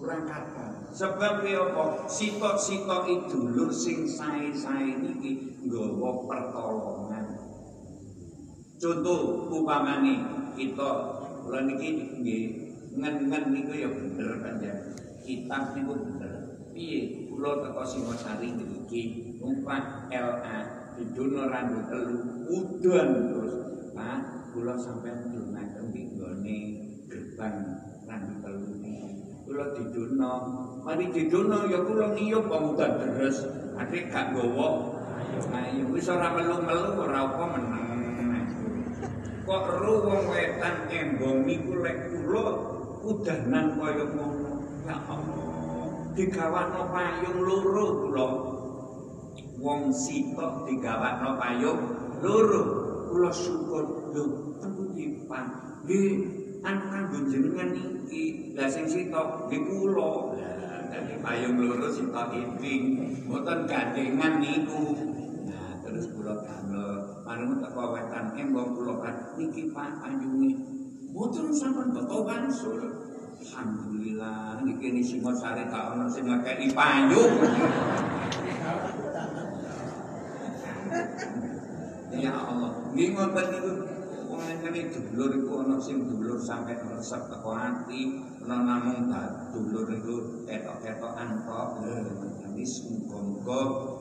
Kurang 0.00 0.22
kata. 0.24 0.66
Sebab 0.96 1.44
ya 1.44 1.60
apa? 1.60 2.08
Sitok-sitok 2.08 3.28
dulur 3.28 3.68
sing 3.68 4.08
sae-sae 4.08 5.04
niki 5.04 5.60
nggawa 5.68 6.24
pertolongan. 6.24 7.26
Contoh 8.80 9.52
upamane 9.52 10.24
kita 10.56 10.90
kula 11.44 11.60
niki 11.68 11.88
nggih 12.24 12.65
ngen-ngen 12.96 13.44
niku 13.52 13.72
ya 13.76 13.88
bener 13.92 14.30
kan 14.40 14.56
ya. 14.58 14.74
Kitab 15.20 15.76
niku 15.76 15.92
bener. 16.00 16.32
Piye 16.72 17.28
kula 17.28 17.60
teko 17.60 17.82
Singosari 17.84 18.52
niki 18.56 19.36
numpak 19.40 20.08
LA 20.12 20.56
didono 20.96 21.48
randu 21.52 21.80
telu 21.88 22.16
udan 22.48 23.08
terus. 23.32 23.54
Pak, 23.96 24.52
kula 24.52 24.76
sampean 24.76 25.32
dunaken 25.32 25.92
di 25.92 26.02
nggone 26.16 26.56
gerbang 27.08 27.56
randu 28.08 28.34
telu. 28.40 28.68
Kula 29.44 29.72
didono, 29.76 30.32
mari 30.84 31.12
didono 31.12 31.68
ya 31.68 31.80
kula 31.84 32.16
ngiyup 32.16 32.44
pemuda 32.48 32.86
deres. 33.00 33.44
Adik 33.76 34.08
gak 34.08 34.32
gowo. 34.32 34.96
Ayo 35.52 35.84
wis 35.92 36.08
ora 36.08 36.32
melu-melu 36.32 36.96
ora 36.96 37.28
apa 37.28 37.44
meneng. 37.56 37.84
Kok 39.46 39.64
ru 39.78 39.92
wong 40.02 40.22
wetan 40.32 40.90
embong 40.90 41.46
niku 41.46 41.78
lek 41.78 42.10
kula 42.10 42.75
udanan 43.06 43.78
kaya 43.78 44.04
ngono. 44.10 44.52
Ya 44.86 44.96
Allah, 45.06 45.90
digawakno 46.14 46.82
payung 46.90 47.38
loro 47.42 47.86
kula. 48.02 48.28
Wong 49.58 49.90
sitok 49.94 50.66
digawakno 50.66 51.38
payung 51.38 51.80
loro. 52.22 52.62
Kula 53.06 53.30
syukur 53.30 54.10
lho 54.10 54.58
temputi 54.58 55.26
Pak. 55.30 55.46
Nggih, 55.86 56.10
anu 56.66 56.82
kanggo 56.90 57.18
jenengan 57.30 57.70
iki. 57.74 58.54
Lah 58.58 58.66
sing 58.70 58.86
sitok 58.90 59.46
nggih 59.46 59.62
kula. 59.66 60.38
Dadi 60.90 61.14
payung 61.22 61.58
loro 61.62 61.90
sitok 61.90 62.30
iping, 62.34 62.82
mboten 63.26 63.66
gandengan 63.66 64.38
niku. 64.42 64.94
Nah, 65.50 65.82
terus 65.82 66.10
kula 66.14 66.46
damel 66.46 67.22
manung 67.26 67.58
teko 67.58 67.94
wetan 67.94 68.34
embong 68.38 68.70
kula 68.78 68.94
kan 69.02 69.34
niki 69.34 69.70
Pak 69.74 70.02
payunge. 70.02 70.75
Mboten 71.16 71.48
sampun 71.48 71.96
beto 71.96 72.28
wangsul. 72.28 72.76
Alhamdulillah 73.40 74.60
niki 74.60 74.92
ni 74.92 75.00
Singosari 75.00 75.64
gak 75.64 75.96
ono 75.96 76.04
sing 76.12 76.28
ngekeki 76.28 76.76
payung. 76.76 77.32
Ya 82.12 82.36
Allah, 82.36 82.92
nggih 82.92 83.16
ngoten 83.16 83.46
niku 83.48 83.72
ngene 84.60 84.92
dulur 84.92 85.32
iku 85.40 85.52
ana 85.64 85.80
sing 85.80 86.04
dulur 86.04 86.36
sampe 86.36 86.76
resep 86.76 87.32
teko 87.32 87.48
ati, 87.56 88.20
ana 88.44 88.56
namung 88.60 89.08
dulur 89.56 89.88
iku 89.96 90.44
ketok-ketokan 90.44 91.48
tok. 91.48 91.80
Jadi 91.80 92.64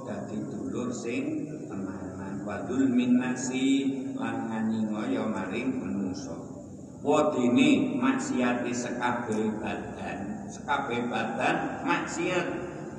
dadi 0.03 0.37
dulur 0.51 0.91
sing 0.91 1.47
tenanan. 1.71 2.43
Wadul 2.43 2.91
minnasi 2.91 3.87
lan 4.19 4.51
nganyingaya 4.51 5.23
maring 5.31 5.79
manungsa. 5.79 6.54
Wadine 7.05 8.01
maksiate 8.01 8.73
sekabeh 8.73 9.61
badan, 9.61 10.49
sekabeh 10.49 11.05
badan 11.05 11.85
maksiat. 11.85 12.47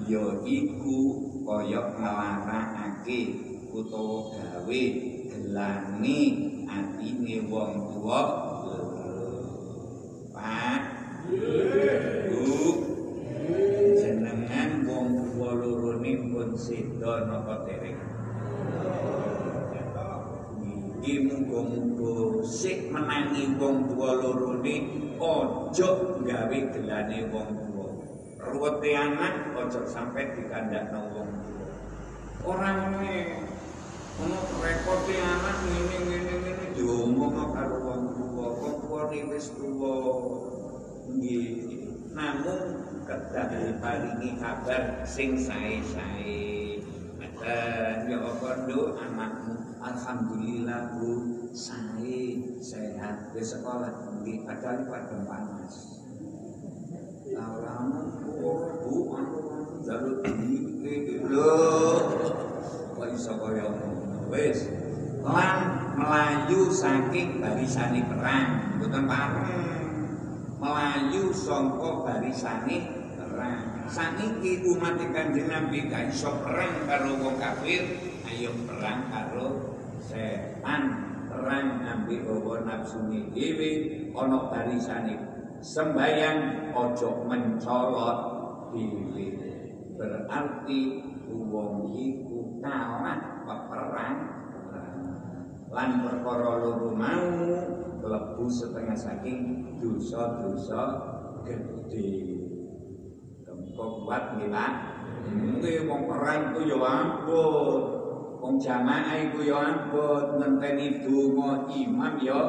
Ya 0.06 0.22
iku 0.46 0.98
kaya 1.42 1.90
nglarangake 1.90 3.20
utawa 3.74 4.30
gawe 4.30 4.82
gelane 5.26 6.20
atine 6.70 7.36
wong 7.50 7.72
tuwa. 7.98 8.22
Pak. 10.30 10.82
Bu 12.30 12.46
jenengan 13.98 14.86
wong 14.86 15.06
tuwa 15.34 15.50
loro 15.58 15.98
pun 15.98 16.54
sedo 16.54 17.26
napa 17.26 17.66
dereng 17.66 17.98
Iki 21.06 21.22
muga-muga 21.22 21.55
sik 22.46 22.94
menangi 22.94 23.58
wong 23.58 23.90
tuwa 23.90 24.10
loro 24.22 24.60
aja 24.62 25.88
gawe 26.22 26.58
gelane 26.70 27.18
wong 27.32 27.48
tuwa 27.66 27.88
ruwete 28.38 28.90
anak 28.94 29.56
aja 29.56 29.80
sampe 29.88 30.22
dikandakno 30.36 31.00
wong 31.14 31.30
tuwa 31.42 31.66
ora 32.46 32.70
ngene 32.92 33.16
ono 34.22 34.38
repote 34.62 35.14
anak 35.18 35.56
ngene 35.66 35.96
ngene 36.06 36.32
ngene 36.42 36.64
diomong 36.76 37.50
karo 37.50 37.76
wong 37.82 38.02
tuwa 38.14 38.46
wong 38.60 38.74
tuwa 38.84 39.00
wis 39.10 39.46
tuwa 39.56 39.94
namun 42.16 42.60
kedah 43.04 43.46
diparingi 43.52 44.40
kabar 44.40 45.04
sing 45.04 45.36
sae-sae. 45.36 46.80
Dan 47.36 48.10
ya 48.10 48.18
apa 48.18 48.66
anakmu. 48.66 49.54
Alhamdulillah 49.78 50.98
Bu 50.98 51.35
sae 51.56 52.36
sehat 52.60 53.32
di 53.32 53.40
sekolah 53.40 54.20
nggih 54.20 54.44
padahal 54.44 54.84
padha 54.92 55.16
panas 55.24 55.96
Lalu 57.36 58.06
oh, 58.44 58.60
bu, 58.80 58.96
anu 59.18 59.40
jalur 59.82 60.24
iki 60.24 61.20
lho. 61.26 61.52
Kok 62.96 63.08
iso 63.12 63.34
kaya? 63.36 63.66
Wis. 64.30 64.70
Lan 65.26 65.58
melayu 65.98 66.70
saking 66.70 67.42
barisane 67.42 68.06
perang, 68.06 68.78
mboten 68.78 69.04
pareng. 69.10 69.90
Melayu 70.62 71.34
sangka 71.34 72.06
barisane 72.06 72.76
perang. 73.18 73.84
Saniki 73.90 74.64
umat 74.70 74.96
Kanjeng 75.12 75.50
Nabi 75.50 75.90
gak 75.90 76.14
iso 76.14 76.30
perang 76.40 76.86
karo 76.86 77.20
wong 77.20 77.36
kafir, 77.42 77.84
ayo 78.26 78.54
perang 78.64 79.10
karo 79.10 79.46
setan. 79.98 81.05
Perang 81.36 81.84
ambil 81.84 82.24
hawa 82.24 82.64
nafsune 82.64 83.28
dhewe 83.36 83.70
ana 84.16 84.48
barisane 84.48 85.20
sembayang 85.60 86.72
ojo 86.72 87.28
mencolot 87.28 88.18
dhewe. 88.72 89.26
Berarti 90.00 90.80
wong 91.28 91.92
iku 91.92 92.56
kalah 92.64 93.44
peperang 93.44 94.16
lan 95.68 95.90
perkara 96.00 96.52
loro 96.64 96.96
mau 96.96 97.28
setengah 98.46 98.94
saking 98.96 99.40
dosa-dosa 99.82 100.82
gede 101.42 102.36
kok 103.76 103.90
kuat 104.06 104.24
nggih 104.38 104.48
Pak 104.48 104.72
nggih 105.60 105.84
wong 105.84 106.02
perang 106.08 106.56
ku 106.56 106.60
ya 106.64 106.78
ampun 106.80 107.95
wong 108.46 108.62
jamaah 108.62 109.26
iku 109.26 109.42
ya 109.42 109.58
ampun 109.58 110.38
ngenteni 110.38 111.02
donga 111.02 111.66
imam 111.66 112.14
ya 112.22 112.42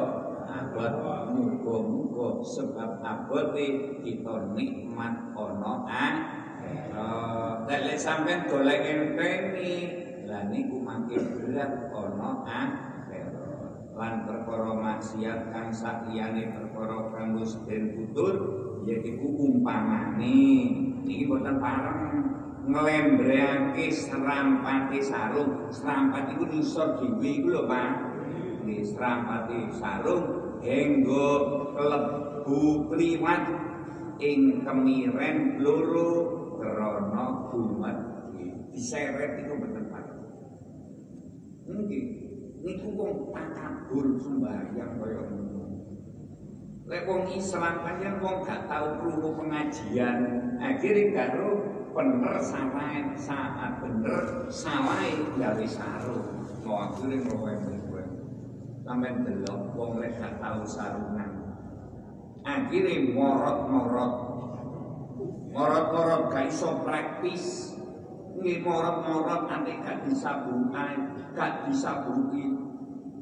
abot 0.46 0.94
muga-muga 1.34 2.38
sebab 2.46 3.02
abote 3.02 3.98
kita 4.06 4.54
nikmat 4.54 5.34
ana 5.34 5.74
akhirat. 5.90 7.66
Lek 7.66 7.98
sampean 7.98 8.46
golek 8.46 8.78
enteni, 8.86 9.74
lah 10.22 10.46
niku 10.46 10.78
makin 10.78 11.34
berat 11.34 11.90
ana 11.90 12.46
akhirat. 12.46 13.90
Lan 13.98 14.22
perkara 14.22 14.78
maksiat 14.78 15.50
kang 15.50 15.74
sakliyane 15.74 16.54
perkara 16.54 17.10
kanggo 17.10 17.42
seden 17.42 17.98
putur 17.98 18.34
yaiku 18.86 19.26
umpamane 19.34 20.38
iki 21.02 21.26
boten 21.26 21.58
pareng 21.58 22.37
ngelembreake 22.68 23.88
serampati 23.88 25.00
sarung. 25.00 25.72
Serampat 25.72 26.36
iku 26.36 26.44
nisor 26.52 27.00
dhewe 27.00 27.28
iku 27.40 27.48
lho 27.48 27.62
Pak. 27.64 27.90
Nggih 28.62 28.84
serampati 28.84 29.58
sarung 29.72 30.24
henggo 30.60 31.28
klebu 31.72 32.92
kliwat. 32.92 33.42
Ing 34.18 34.66
kemiren 34.66 35.62
loro 35.62 36.10
krana 36.58 37.54
gumet 37.54 37.98
diseret 38.74 39.46
iku 39.46 39.52
mboten 39.56 39.84
Pak. 39.88 40.04
Nggih. 41.66 42.04
Niku 42.58 42.90
wong 42.98 43.30
takabur 43.30 44.18
sembahyang 44.18 44.98
kaya 44.98 45.22
ngono. 45.30 45.62
Lek 46.90 47.06
wong 47.06 47.30
Islam 47.30 47.86
pancen 47.86 48.18
wong 48.18 48.42
gak 48.42 48.66
tau 48.66 48.98
krungu 48.98 49.30
pengajian 49.38 50.18
akhire 50.58 51.14
karo 51.14 51.57
bener. 51.98 52.38
Salah 52.38 52.94
saat 53.18 53.72
bener. 53.82 54.22
Salah 54.46 55.02
gawe 55.34 55.66
sarung. 55.66 56.46
Mau 56.62 56.84
akhire 56.84 57.16
ngomong 57.24 57.78
sampai 58.88 59.20
delok 59.20 59.76
wong 59.76 60.00
lek 60.00 60.16
gak 60.16 60.40
tau 60.40 60.64
sarungan. 60.64 61.28
Akhirnya 62.40 63.12
morot-morot. 63.12 64.14
Morot-morot 65.52 66.22
gak 66.32 66.48
iso 66.48 66.80
praktis. 66.86 67.76
Nggih 68.38 68.64
morot-morot 68.64 69.50
nanti 69.50 69.76
gak 69.82 70.06
disabungi, 70.08 70.88
gak 71.36 71.66
disabungi 71.68 72.54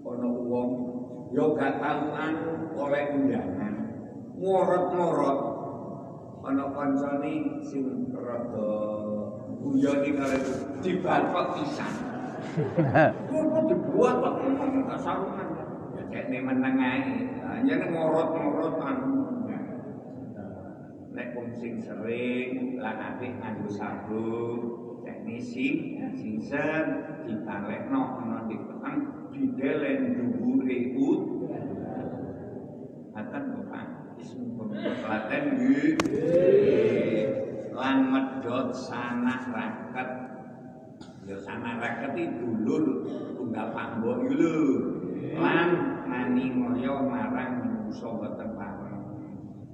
ana 0.06 0.30
wong 0.30 0.70
yo 1.34 1.58
gak 1.58 1.82
tau 1.82 2.14
anu 2.14 2.70
oleh 2.78 3.04
undangan. 3.10 3.74
Morot-morot 4.38 5.38
ana 6.46 6.70
kancane 6.70 7.58
sing 7.66 8.14
rada 8.14 8.70
guyoni 9.58 10.10
karo 10.14 10.38
dibatok 10.78 11.46
pisan. 11.58 11.92
Kok 13.26 13.62
dibuat 13.66 14.22
kok 14.22 14.34
gak 14.86 15.00
sarungan. 15.02 15.48
Ya 15.98 16.02
cekne 16.08 16.38
meneng 16.46 16.78
ae. 16.78 17.02
Hanya 17.42 17.90
morot-morot 17.90 18.78
anu 18.78 19.26
nek 21.16 21.32
wong 21.32 21.48
sing 21.56 21.80
sering 21.80 22.76
lan 22.76 22.96
apik 23.00 23.40
nganggo 23.40 23.72
sabun 23.72 24.60
teknisi 25.00 25.96
singsen 26.12 26.84
ditalekno 27.24 28.20
ana 28.20 28.44
di 28.44 28.56
petang 28.60 28.98
didelen 29.32 30.00
dhuwure 30.12 30.78
ut 30.92 31.20
ismu 33.46 33.55
Klaten 34.76 35.44
nggih 35.56 35.96
lan 37.72 37.98
medhot 38.12 38.72
sanak 38.72 39.46
raket. 39.52 40.08
Ya 41.26 41.36
sanak 41.42 41.82
raket 41.82 42.12
iki 42.14 42.38
dulur 42.38 42.84
tunggal 43.34 43.74
Pak 43.74 43.98
Mbok 44.00 44.16
iki 44.26 44.34
lho. 44.40 44.56
Lan 45.36 45.70
ngani 46.06 46.44
ngoyo 46.54 47.06
marang 47.06 47.52
manusa 47.66 48.08
boten 48.10 48.50
pareng. 48.54 49.00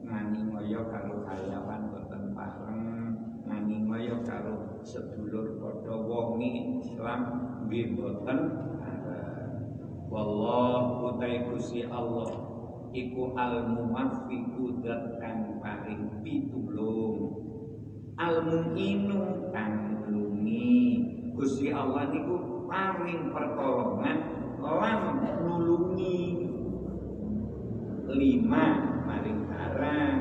Ngani 0.05 0.39
ngoyo 0.49 0.81
karo 0.91 1.15
karyawan 1.25 1.83
boten 1.93 2.23
pareng. 2.37 2.83
Ngani 3.47 3.77
ngoyo 3.87 4.17
karo 4.25 4.81
sedulur 4.83 5.61
padha 5.61 5.95
wongi 5.95 6.83
Islam 6.83 7.21
nggih 7.67 7.95
boten 7.95 8.39
wallahu 10.13 11.17
utai 11.17 11.49
Gusti 11.49 11.89
Allah 11.89 12.52
iku 12.93 13.33
al 13.35 13.73
muwaffiqu 13.73 14.85
dat 14.85 15.17
kang 15.17 15.59
paring 15.65 16.21
pitulung 16.21 17.43
al 18.21 18.45
mu'inu 18.45 19.49
kang 19.51 20.05
nulungi. 20.07 21.01
Gusti 21.33 21.73
Allah 21.73 22.13
niku 22.13 22.69
paring 22.69 23.33
pertolongan 23.33 24.19
lan 24.61 25.01
nulungi. 25.41 26.21
Lima 28.13 28.65
maring 29.09 29.41
barang. 29.49 30.17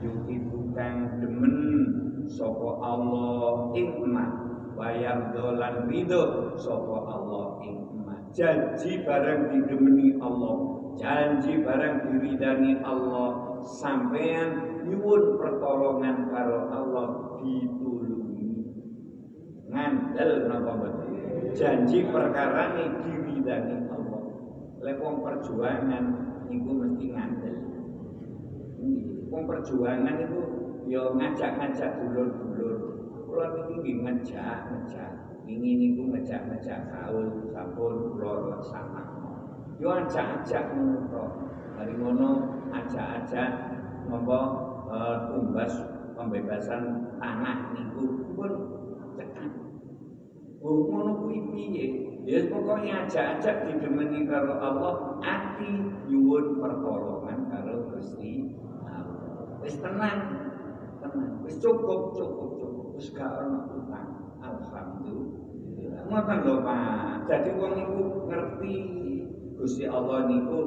Yuki 0.00 0.36
bukan 0.48 1.20
demen 1.20 1.56
sapa 2.28 2.68
Allah 2.84 3.72
ikmat 3.72 4.30
wayar 4.76 5.32
dolan 5.32 5.88
ridho 5.88 6.52
sapa 6.60 6.96
Allah 7.06 7.56
ikmat 7.64 8.20
janji 8.36 9.00
barang 9.06 9.48
didemeni 9.48 10.20
Allah 10.20 10.75
janji 10.96 11.62
barang 11.62 11.94
diridani 12.08 12.80
Allah. 12.82 13.60
Sampean 13.80 14.82
nyuwun 14.84 15.40
pertolongan 15.40 16.28
karo 16.28 16.68
Allah 16.72 17.08
ditulungi. 17.40 18.48
Ngandel 19.72 20.48
napa 20.48 20.72
mboten 20.76 21.12
janji 21.56 22.04
perkara 22.08 22.76
ini 22.76 22.84
diridani 23.04 23.76
Allah. 23.92 24.22
Lek 24.84 24.96
wong 25.00 25.24
perjuangan 25.24 26.04
niku 26.48 26.72
mesti 26.76 27.06
ngandel. 27.12 27.56
Wong 29.32 29.42
perjuangan 29.48 30.16
itu 30.20 30.40
ya 30.86 31.02
ngajak-ngajak 31.16 31.90
dulur-dulur. 31.98 32.76
Kula 33.26 33.46
niki 33.52 33.74
nggih 33.82 33.96
ngajak 34.06 34.58
ngajak 34.70 35.26
ini 35.46 35.70
niku 35.78 36.10
ngajak-ngajak 36.10 36.90
kaul 36.90 37.26
sampun 37.54 37.94
kula 38.18 38.50
laksana 38.50 39.15
yo 39.76 39.88
ajak-ajak 39.92 40.72
ngono 40.72 41.24
dari 41.76 41.92
ngono 42.00 42.28
ajak-ajak 42.72 43.50
ngombo 44.08 44.40
tumbas 45.28 45.72
pembebasan 46.16 47.12
tanah 47.20 47.76
niku 47.76 48.32
pun 48.32 48.52
tekan 49.20 49.66
Oh, 50.66 50.88
ngono 50.88 51.22
kuwi 51.22 51.38
piye? 51.52 51.86
Ya 52.26 52.42
pokoknya 52.50 53.06
ajak-ajak 53.06 53.70
didemeni 53.70 54.26
karo 54.26 54.58
Allah, 54.58 55.20
ati 55.22 55.78
nyuwun 56.10 56.58
pertolongan 56.58 57.46
karo 57.46 57.86
Gusti 57.94 58.50
Allah. 58.82 59.62
Wis 59.62 59.78
tenang, 59.78 60.42
tenang. 60.98 61.38
Wis 61.46 61.62
cukup, 61.62 62.18
cukup, 62.18 62.50
cukup. 62.58 62.98
Wis 62.98 63.14
gak 63.14 63.30
ono 63.46 63.78
utang. 63.78 64.10
Alhamdulillah. 64.42 66.02
Ngoten 66.10 66.38
lho, 66.42 66.54
Pak. 66.66 67.30
Jadi 67.30 67.50
wong 67.54 67.72
niku 67.78 68.00
ngerti 68.26 68.74
Gusti 69.56 69.88
Allah 69.88 70.28
niku 70.28 70.60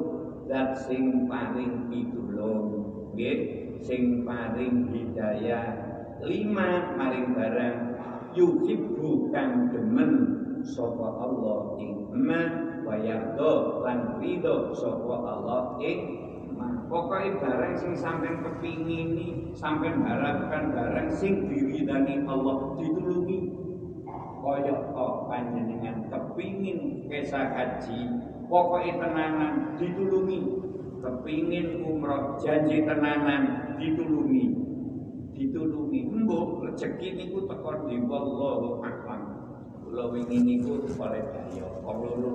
zat 0.50 0.74
sing 0.86 1.30
paling 1.30 1.86
pitulung. 1.90 2.82
Nggih, 3.14 3.38
sing 3.82 4.26
paling 4.26 4.90
hidayah. 4.90 5.88
Lima 6.20 6.98
maring 7.00 7.32
barang 7.32 7.76
yuhibbu 8.36 9.32
kang 9.32 9.72
demen 9.72 10.12
sapa 10.62 11.06
Allah 11.18 11.80
ing 11.80 12.12
man 12.12 12.82
wa 12.84 12.94
yardo 12.94 13.82
lan 13.82 14.20
ridho 14.20 14.70
sapa 14.76 15.14
Allah 15.16 15.80
ing 15.80 16.28
pokoke 16.86 17.40
barang 17.40 17.74
sing 17.78 17.92
sampean 17.96 18.44
kepingini 18.44 19.50
sampean 19.56 20.04
harapkan 20.04 20.74
barang 20.74 21.08
sing 21.10 21.48
diridani 21.48 22.22
Allah 22.28 22.76
ditulungi 22.76 23.56
kaya 24.40 24.76
kok 24.92 25.14
panjenengan 25.28 26.08
kepingin 26.08 27.08
kesah 27.12 27.52
haji 27.52 28.08
pokoke 28.50 28.90
tenanan 28.98 29.78
ditulungi. 29.78 30.38
Kepingin 31.00 31.80
umroh 31.86 32.36
janji 32.42 32.82
tenanan 32.82 33.72
ditulungi. 33.78 34.44
Ditulungi. 35.32 36.00
Mbok 36.10 36.66
rezeki 36.66 37.08
niku 37.16 37.46
teko 37.46 37.88
di 37.88 37.96
wallahu 38.04 38.82
a'lam. 38.84 39.22
Kula 39.86 40.12
wingi 40.12 40.38
niku 40.42 40.84
oleh 40.98 41.22
daya. 41.30 41.66
Loro. 41.86 42.32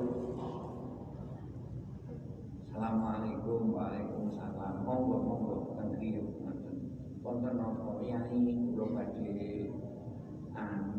Assalamualaikum 2.66 3.72
Waalaikumsalam. 3.76 4.74
Monggo 4.88 5.18
monggo. 5.22 5.58
Teng 5.78 6.00
griya 6.00 6.24
ngoten 6.24 6.76
wonten 7.22 7.54
napa 7.60 8.02
yai 8.02 8.42
kula 8.74 8.86
badhe. 8.98 9.70
Anu. 10.58 10.96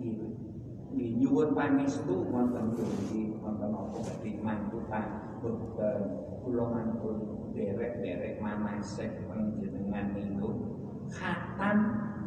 Nggih 0.00 0.41
nyuwun 0.92 1.56
pangestu 1.56 2.28
wonten 2.28 2.76
pundi 2.76 3.32
wonten 3.40 3.72
napa 3.72 3.96
badhe 3.96 4.30
mantutan 4.44 5.06
boten 5.40 6.00
kula 6.44 6.64
mantun 6.68 7.16
derek-derek 7.56 8.36
manasek 8.44 9.24
panjenengan 9.24 10.12
niku 10.12 10.50
khatam 11.08 11.78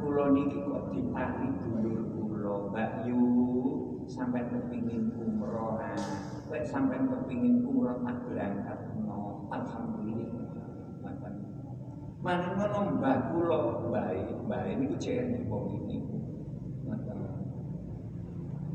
kula 0.01 0.33
niki 0.33 0.57
kok 0.65 0.89
dipari 0.89 1.47
dulur 1.61 2.01
kula 2.13 2.53
Mbak 2.73 2.91
Yu 3.05 3.21
sampai 4.09 4.45
kepingin 4.49 5.13
umroh 5.13 5.77
lek 6.49 6.63
sampai 6.65 7.01
kepingin 7.05 7.65
umroh 7.65 8.01
tak 8.01 8.17
berangkat 8.25 8.79
no 9.05 9.45
alhamdulillah 9.53 10.41
Mana 12.25 12.57
ngono 12.57 12.97
mbah 12.97 13.29
kula 13.29 13.59
bae 13.93 14.25
bae 14.49 14.73
niku 14.81 14.97
cek 14.97 15.45
wong 15.45 15.77
iki 15.77 16.14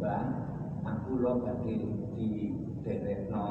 Mbah 0.01 0.25
aku 0.81 1.21
lo 1.21 1.45
badhe 1.45 1.77
di 2.17 2.57
derekno 2.81 3.45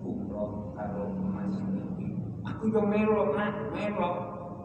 umroh 0.00 0.72
karo 0.72 1.12
Mas 1.12 1.60
niki. 1.60 2.16
Aku 2.40 2.72
yo 2.72 2.88
melo 2.88 3.36
nak 3.36 3.68
melo. 3.68 4.10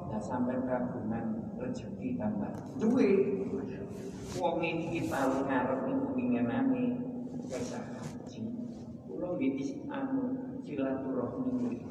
Dan 0.08 0.22
sampai 0.24 0.64
kagungan 0.64 1.52
rezeki 1.60 2.16
tambah 2.16 2.56
duwe. 2.80 3.36
Wong 4.40 4.64
kita 4.64 5.20
lu 5.28 5.40
ngarep 5.44 5.80
niku 5.84 6.08
pingenane 6.16 6.84
kesah 7.52 7.84
haji. 7.84 8.56
Kula 9.04 9.36
nggih 9.36 9.84
anu 9.92 10.40
silaturahmi 10.64 11.84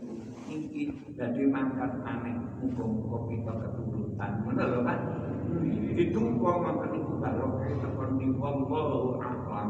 iki 0.48 0.82
dadi 1.20 1.52
mangkat 1.52 2.00
aneh 2.00 2.48
muga-muga 2.64 3.28
kita 3.28 3.52
keturutan. 3.60 4.30
Ngono 4.40 4.64
lho 4.72 4.80
Pak. 4.88 4.98
Ditunggu 6.00 6.48
niku 6.96 7.03
barokah 7.24 7.72
tekan 7.80 8.10
di 8.20 8.28
wallahu 8.36 9.16
a'lam 9.16 9.68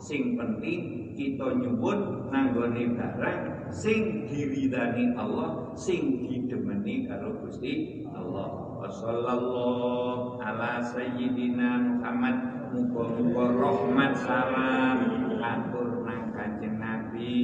sing 0.00 0.32
penting 0.40 1.12
kita 1.12 1.60
nyebut 1.60 2.28
nanggone 2.32 2.96
barang 2.96 3.40
sing 3.68 4.24
diridani 4.32 5.12
Allah 5.12 5.76
sing 5.76 6.24
didemeni 6.24 7.04
karo 7.04 7.36
Gusti 7.44 8.04
Allah. 8.16 8.80
Wassallallahu 8.80 10.40
ala 10.40 10.80
sayyidina 10.80 12.00
Muhammad. 12.00 12.56
Muga-muga 12.66 13.46
rahmat 13.62 14.12
salam 14.26 14.98
Katur 15.38 16.02
nang 16.02 16.34
kanjeng 16.34 16.82
Nabi 16.82 17.38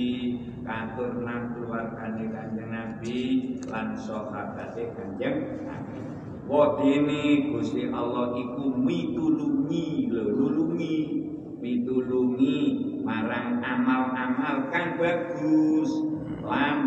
Katur 0.67 1.23
nang 1.23 1.55
kanjeng 1.95 2.35
Nabi 2.69 3.55
Lan 3.71 3.95
kanjeng 3.95 5.39
Nabi 5.63 6.22
Wadene 6.43 7.55
Gusti 7.55 7.87
Allah 7.87 8.35
iku 8.35 8.75
mitulungi 8.75 10.11
lho 10.11 10.25
nulungi. 10.35 10.99
Mitulungi 11.63 12.59
marang 13.07 13.63
amal-amal 13.63 14.67
kang 14.75 14.99
bagus 14.99 15.91
lan 16.43 16.79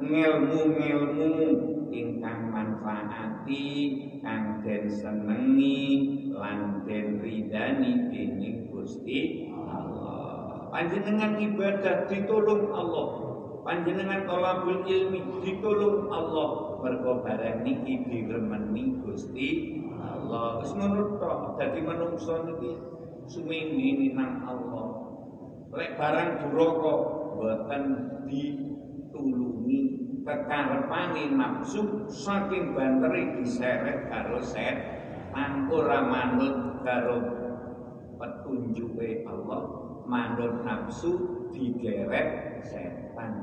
ngelmu-ngelmu 0.00 1.32
ingkang 1.92 2.48
manfaati 2.48 3.68
kang 4.24 4.64
den 4.64 4.88
senengi 4.88 5.80
lan 6.32 6.80
den 6.88 7.20
ridani 7.20 8.08
dening 8.08 8.72
Gusti 8.72 9.52
Allah. 9.52 10.72
Panjenengan 10.72 11.36
ibadah 11.36 12.08
ditolong 12.08 12.72
Allah 12.72 13.19
panjenengan 13.64 14.24
tolabul 14.24 14.84
ilmi 14.84 15.20
ditolong 15.44 16.08
Allah. 16.08 16.48
Mergo 16.80 17.20
barang 17.20 17.60
niki 17.60 18.08
diremeni 18.08 19.04
Gusti 19.04 19.48
Allah. 20.00 20.64
Wis 20.64 20.72
ngono 20.72 21.20
tok 21.20 21.60
dadi 21.60 21.80
manungsa 21.84 22.40
niki 22.48 22.72
suminggi 23.28 24.16
nang 24.16 24.48
Allah. 24.48 24.86
Lek 25.76 26.00
barang 26.00 26.28
duraka 26.48 26.94
boten 27.36 27.82
ditulungi. 28.24 29.80
Kekarepane 30.20 31.32
nafsu 31.32 32.04
saking 32.12 32.76
banteri 32.76 33.40
diseret 33.40 34.12
karo 34.12 34.44
set 34.44 34.76
ora 35.72 36.04
manut 36.04 36.84
karo 36.84 37.16
petunjuke 38.20 39.24
Allah. 39.24 39.62
Manut 40.04 40.60
nafsu 40.64 41.12
digeret 41.56 42.60
setan 42.68 42.99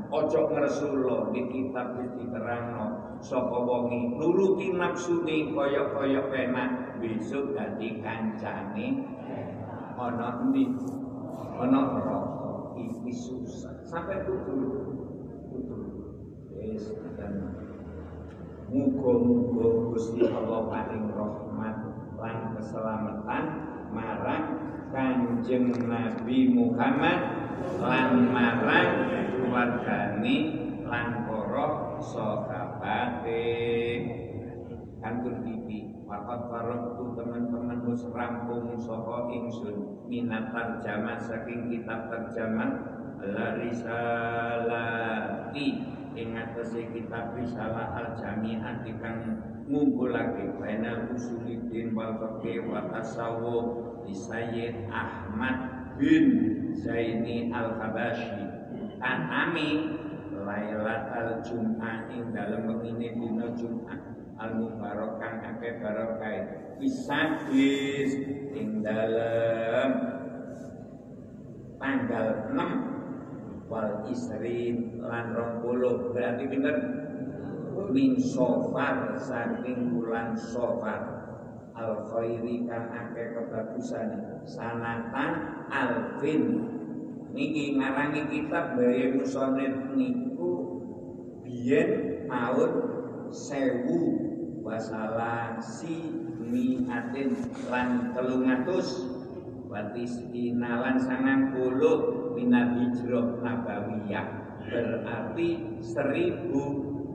ojo 0.07 0.41
ngersulo 0.53 1.33
di 1.35 1.41
kitab 1.51 1.99
diterangno. 2.15 3.17
Sapa 3.19 3.57
wonge? 3.57 4.15
Nuruti 4.15 4.71
nafsune 4.73 5.51
kaya-kaya 5.51 6.21
penak. 6.29 6.99
Besok 7.01 7.57
dadi 7.57 8.01
kancane 8.01 8.87
ana 9.97 10.27
endi? 10.45 10.65
Ana 11.57 11.81
iki 12.77 13.11
susah. 13.11 13.73
Sampai 13.81 14.21
tutur 14.25 14.93
tutur 15.49 15.81
wis 16.53 16.93
dan 17.17 17.57
muga-muga 18.69 19.95
Gusti 19.95 20.27
Allah 20.27 20.61
paling 20.69 21.05
rahmat 21.09 21.75
lan 22.17 22.37
keselamatan 22.57 23.43
marang 23.93 24.43
Kanjeng 24.97 25.77
Nabi 25.85 26.57
Muhammad 26.57 27.21
lan 27.77 28.33
marang 28.33 29.05
keluargane 29.29 30.37
lan 30.89 31.21
para 31.21 32.01
sahabate 32.01 33.45
kantor 34.97 35.45
TV 35.45 35.93
Wakat 36.09 36.49
faroktu 36.49 37.13
teman-teman 37.13 37.85
wis 37.93 38.09
rampung 38.09 38.73
saka 38.73 39.29
ingsun 39.29 40.01
minat 40.09 40.49
terjemah 40.49 41.21
saking 41.21 41.69
kitab 41.69 42.09
terjemah 42.09 42.71
la 43.21 43.53
risalati 43.61 45.13
ing 46.17 46.33
atase 46.33 46.89
kitab 46.89 47.37
risalah 47.37 47.93
al 47.93 48.17
jami'ah 48.17 48.81
kang 48.97 49.45
ngumpulake. 49.69 50.57
Bainal 50.57 51.11
usulidin 51.13 51.93
wal 51.93 52.17
tasawuf 52.89 53.86
Sayyid 54.13 54.87
Ahmad 54.91 55.57
bin 55.97 56.25
Zaini 56.77 57.49
al-Habashi. 57.51 58.47
Kan 58.97 59.29
ami 59.29 59.97
Lailatul 60.37 61.41
Jum'ah 61.43 62.07
ing 62.13 62.31
dalem 62.31 62.69
wengine 62.69 63.17
dina 63.17 63.51
Jum'ah 63.57 63.99
al 64.37 64.51
mubarak 64.61 65.17
kang 65.17 65.41
akeh 65.41 65.81
barokah. 65.81 66.37
Wisadis 66.77 68.11
ing 68.53 68.85
dalem. 68.85 69.91
Tanggal 71.77 72.53
6 72.57 73.69
wal 73.69 74.07
isrin 74.09 74.97
lan 75.03 75.35
20 75.61 76.15
berarti 76.15 76.43
pinten 76.49 76.77
min 77.93 78.17
sofar 78.17 79.13
saking 79.15 79.93
bulan 79.93 80.33
sofar 80.33 81.16
al 81.77 82.09
khairi 82.09 82.65
kang 82.65 82.89
akeh 82.89 83.37
kebagusan. 83.37 84.41
Sanatan 84.49 85.31
alfin 85.69 86.43
niki 87.31 87.77
ngarangi 87.77 88.25
kitab 88.33 88.73
Bayi 88.73 89.13
Musonit 89.13 89.93
niku 89.93 90.81
biyen 91.45 92.25
tahun 92.25 92.71
sewu. 93.29 94.25
Wasalasi 94.67 96.11
miatin 96.43 97.39
lan 97.71 98.11
telung 98.11 98.51
atus 98.51 99.07
watis 99.71 100.27
inalan 100.35 100.99
sangang 100.99 101.55
puluh 101.55 102.35
minat 102.35 102.75
hijrah 102.75 103.39
nabawiyah. 103.39 104.27
Berarti 104.67 105.79
seribu 105.79 106.63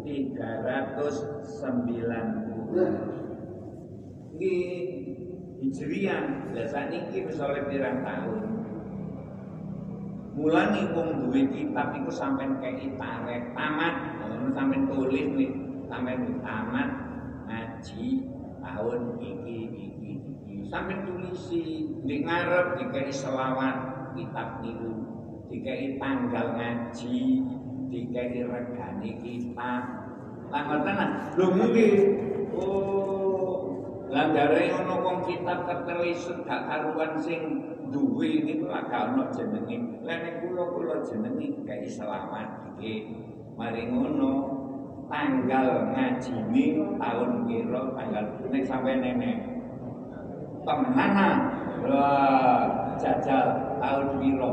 tiga 0.01 0.65
ratus 0.65 1.45
sembilan 1.61 2.27
puluh 2.49 2.93
ini 4.37 4.53
hijriah 5.61 6.53
biasa 6.53 6.89
niki 6.89 7.29
misalnya 7.29 7.69
pirang 7.69 7.99
tahun. 8.01 8.41
Mulai 10.33 10.89
wong 10.97 11.09
duwe 11.29 11.45
kitab 11.53 11.93
iku 11.93 12.09
sampean 12.09 12.57
kei 12.65 12.97
tarik 12.97 13.53
tamat. 13.53 13.95
Sampean 14.57 14.89
tulis 14.89 15.29
nih 15.37 15.53
sampean 15.87 16.41
tamat 16.41 16.89
ngaji 17.49 18.07
tahun 18.65 19.01
iki 19.21 19.55
iki 19.69 19.85
iki. 19.93 20.13
Sampai 20.73 21.05
tulisi 21.05 21.85
di 22.09 22.25
ngarep 22.25 22.81
dikai 22.81 23.13
selawat 23.13 23.77
kitab 24.17 24.65
niku 24.65 25.05
dikai 25.53 26.01
tanggal 26.01 26.57
ngaji 26.57 27.45
dikai 27.93 28.41
regane 28.41 29.11
kitab. 29.21 29.83
Lah 30.49 30.63
ngoten 30.65 30.97
lho 31.37 31.47
mungkin. 31.53 31.93
Oh 32.57 33.22
lah 34.13 34.29
jare 34.29 34.69
ono 34.77 35.01
wong 35.01 35.19
kitab 35.25 35.65
ketelisut 35.65 36.45
gak 36.45 36.69
karuan 36.69 37.17
sing 37.17 37.65
duwe 37.89 38.45
niku 38.45 38.69
lah 38.69 38.85
gak 38.93 39.17
ono 39.17 39.33
jenenge. 39.33 40.05
Lene 40.05 40.31
kula 40.45 40.69
kula 40.77 41.01
jenenge 41.01 41.65
kai 41.65 41.89
selawat 41.89 42.77
iki 42.77 43.09
mari 43.57 43.89
ngono 43.89 44.61
tanggal 45.09 45.97
ngaji 45.97 46.29
ini 46.53 46.65
tahun 47.01 47.31
kira 47.49 47.83
tanggal 47.97 48.25
ini 48.53 48.61
sampai 48.69 49.01
nenek 49.01 49.37
temenan 50.69 51.37
wah 51.89 52.93
jajal 53.01 53.47
tahun 53.81 54.09
kira. 54.21 54.53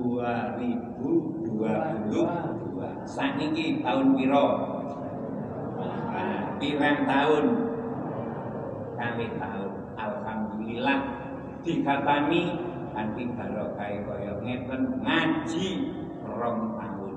Dua 0.00 0.32
ribu 0.60 1.10
dua 1.44 1.74
puluh 2.08 2.59
ini 3.18 3.82
tahun 3.82 4.14
nah, 4.14 4.54
pirang 6.62 6.98
tahun 7.10 7.44
kami 8.94 9.26
tahu 9.40 9.66
Alhamdulillah. 9.98 10.98
Dikatani 11.60 12.56
kanthi 12.94 13.24
barokah 13.36 13.92
kaya 14.08 14.32
ngeten 14.40 14.82
ngaji 15.04 15.68
rong 16.24 16.60
tahun 16.78 17.16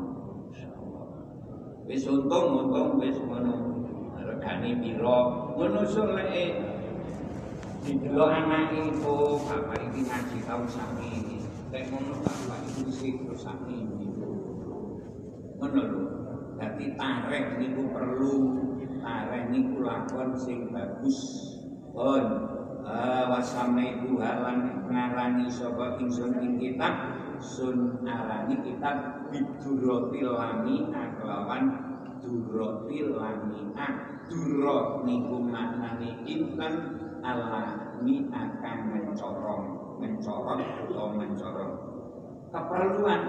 wis 1.87 2.03
untung-untung 2.09 2.99
wis 2.99 3.15
ngono. 3.23 3.55
Regane 4.19 4.83
pira 4.83 5.19
ngono 5.55 5.81
soleke 5.87 6.59
didelok 7.83 8.31
anake 8.31 8.79
itu 8.91 9.15
bapak 9.47 9.79
iki 9.91 10.01
ngaji 10.07 10.37
tahun 10.47 10.67
ini 11.03 11.37
nek 11.71 11.83
ngono 11.91 12.15
bapak 12.23 12.59
iku 12.71 12.91
sih 12.91 13.13
terus 13.27 13.43
gitu 13.67 13.92
lho. 15.61 16.01
Dadi 16.57 16.95
tareh 16.95 17.57
niku 17.57 17.89
perlu 17.91 18.33
tareh 19.01 19.49
niku 19.49 19.83
lakon 19.83 20.37
sing 20.37 20.69
bagus. 20.71 21.19
Pun 21.93 22.25
wasame 23.29 24.01
halan 24.17 24.87
ngarani 24.89 25.45
sapa 25.51 25.97
ingsun 26.01 26.39
ing 26.41 26.57
kitab? 26.61 26.93
Sun 27.43 28.07
arani 28.07 28.55
kitab 28.63 29.27
biduratil 29.29 30.31
lamina 30.31 31.11
kelawan 31.19 31.63
duratil 32.23 33.19
lamina 33.19 33.87
dura 34.31 35.03
niku 35.03 35.37
maknane 35.43 36.23
inten? 36.23 36.73
Alami 37.23 38.27
akan 38.35 38.77
mencorong 38.91 39.95
mencorong 39.95 40.59
atau 40.59 41.07
mencorong. 41.15 41.73
Keperluan 42.51 43.21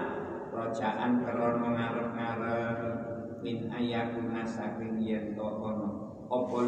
rojaan 0.55 1.19
keron 1.19 1.59
ngarep-ngarep 1.59 2.79
min 3.43 3.67
ayakuna 3.67 4.47
saking 4.47 5.03
yen 5.03 5.35
to 5.35 5.43
ono 5.43 6.15
apa 6.31 6.59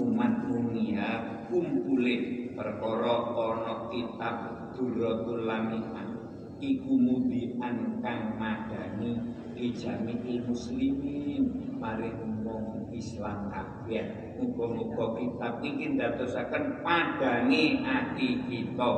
umat 0.00 0.32
dunia 0.48 1.10
kumpule 1.50 2.16
perkara 2.56 3.14
ana 3.36 3.74
kitab 3.92 4.36
Duratul 4.72 5.44
Lamiah 5.44 6.08
iku 6.56 6.92
mudian 6.96 8.00
kang 8.00 8.40
madani 8.40 9.20
di 9.52 9.72
jami'il 9.72 10.44
muslimin 10.48 11.76
maring 11.76 12.44
wong 12.44 12.88
Islam 12.92 13.52
kabeh. 13.52 14.36
Muga-muga 14.40 15.16
kitab 15.16 15.64
iki 15.64 15.96
ndadosaken 15.96 16.80
padange 16.84 17.84
ati 17.84 18.28
kita 18.48 18.90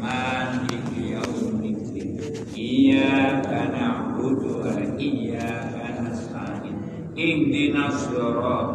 Maliki 0.00 1.12
yaumiddin. 1.14 2.16
Iyyaka 2.50 3.70
na'budu 3.70 4.64
wa 4.64 4.72
iyyaka 4.98 6.02
nasta'in. 6.02 6.74
Ihdinas 7.14 8.10
siratal 8.10 8.73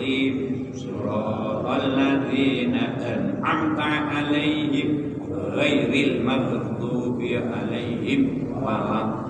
المستقيم 0.00 0.66
صراط 0.74 1.66
الذين 1.82 2.74
أنعمت 2.74 3.80
عليهم 3.80 4.88
غير 5.32 6.06
المغضوب 6.08 7.22
عليهم 7.22 8.28
ولا 8.62 9.23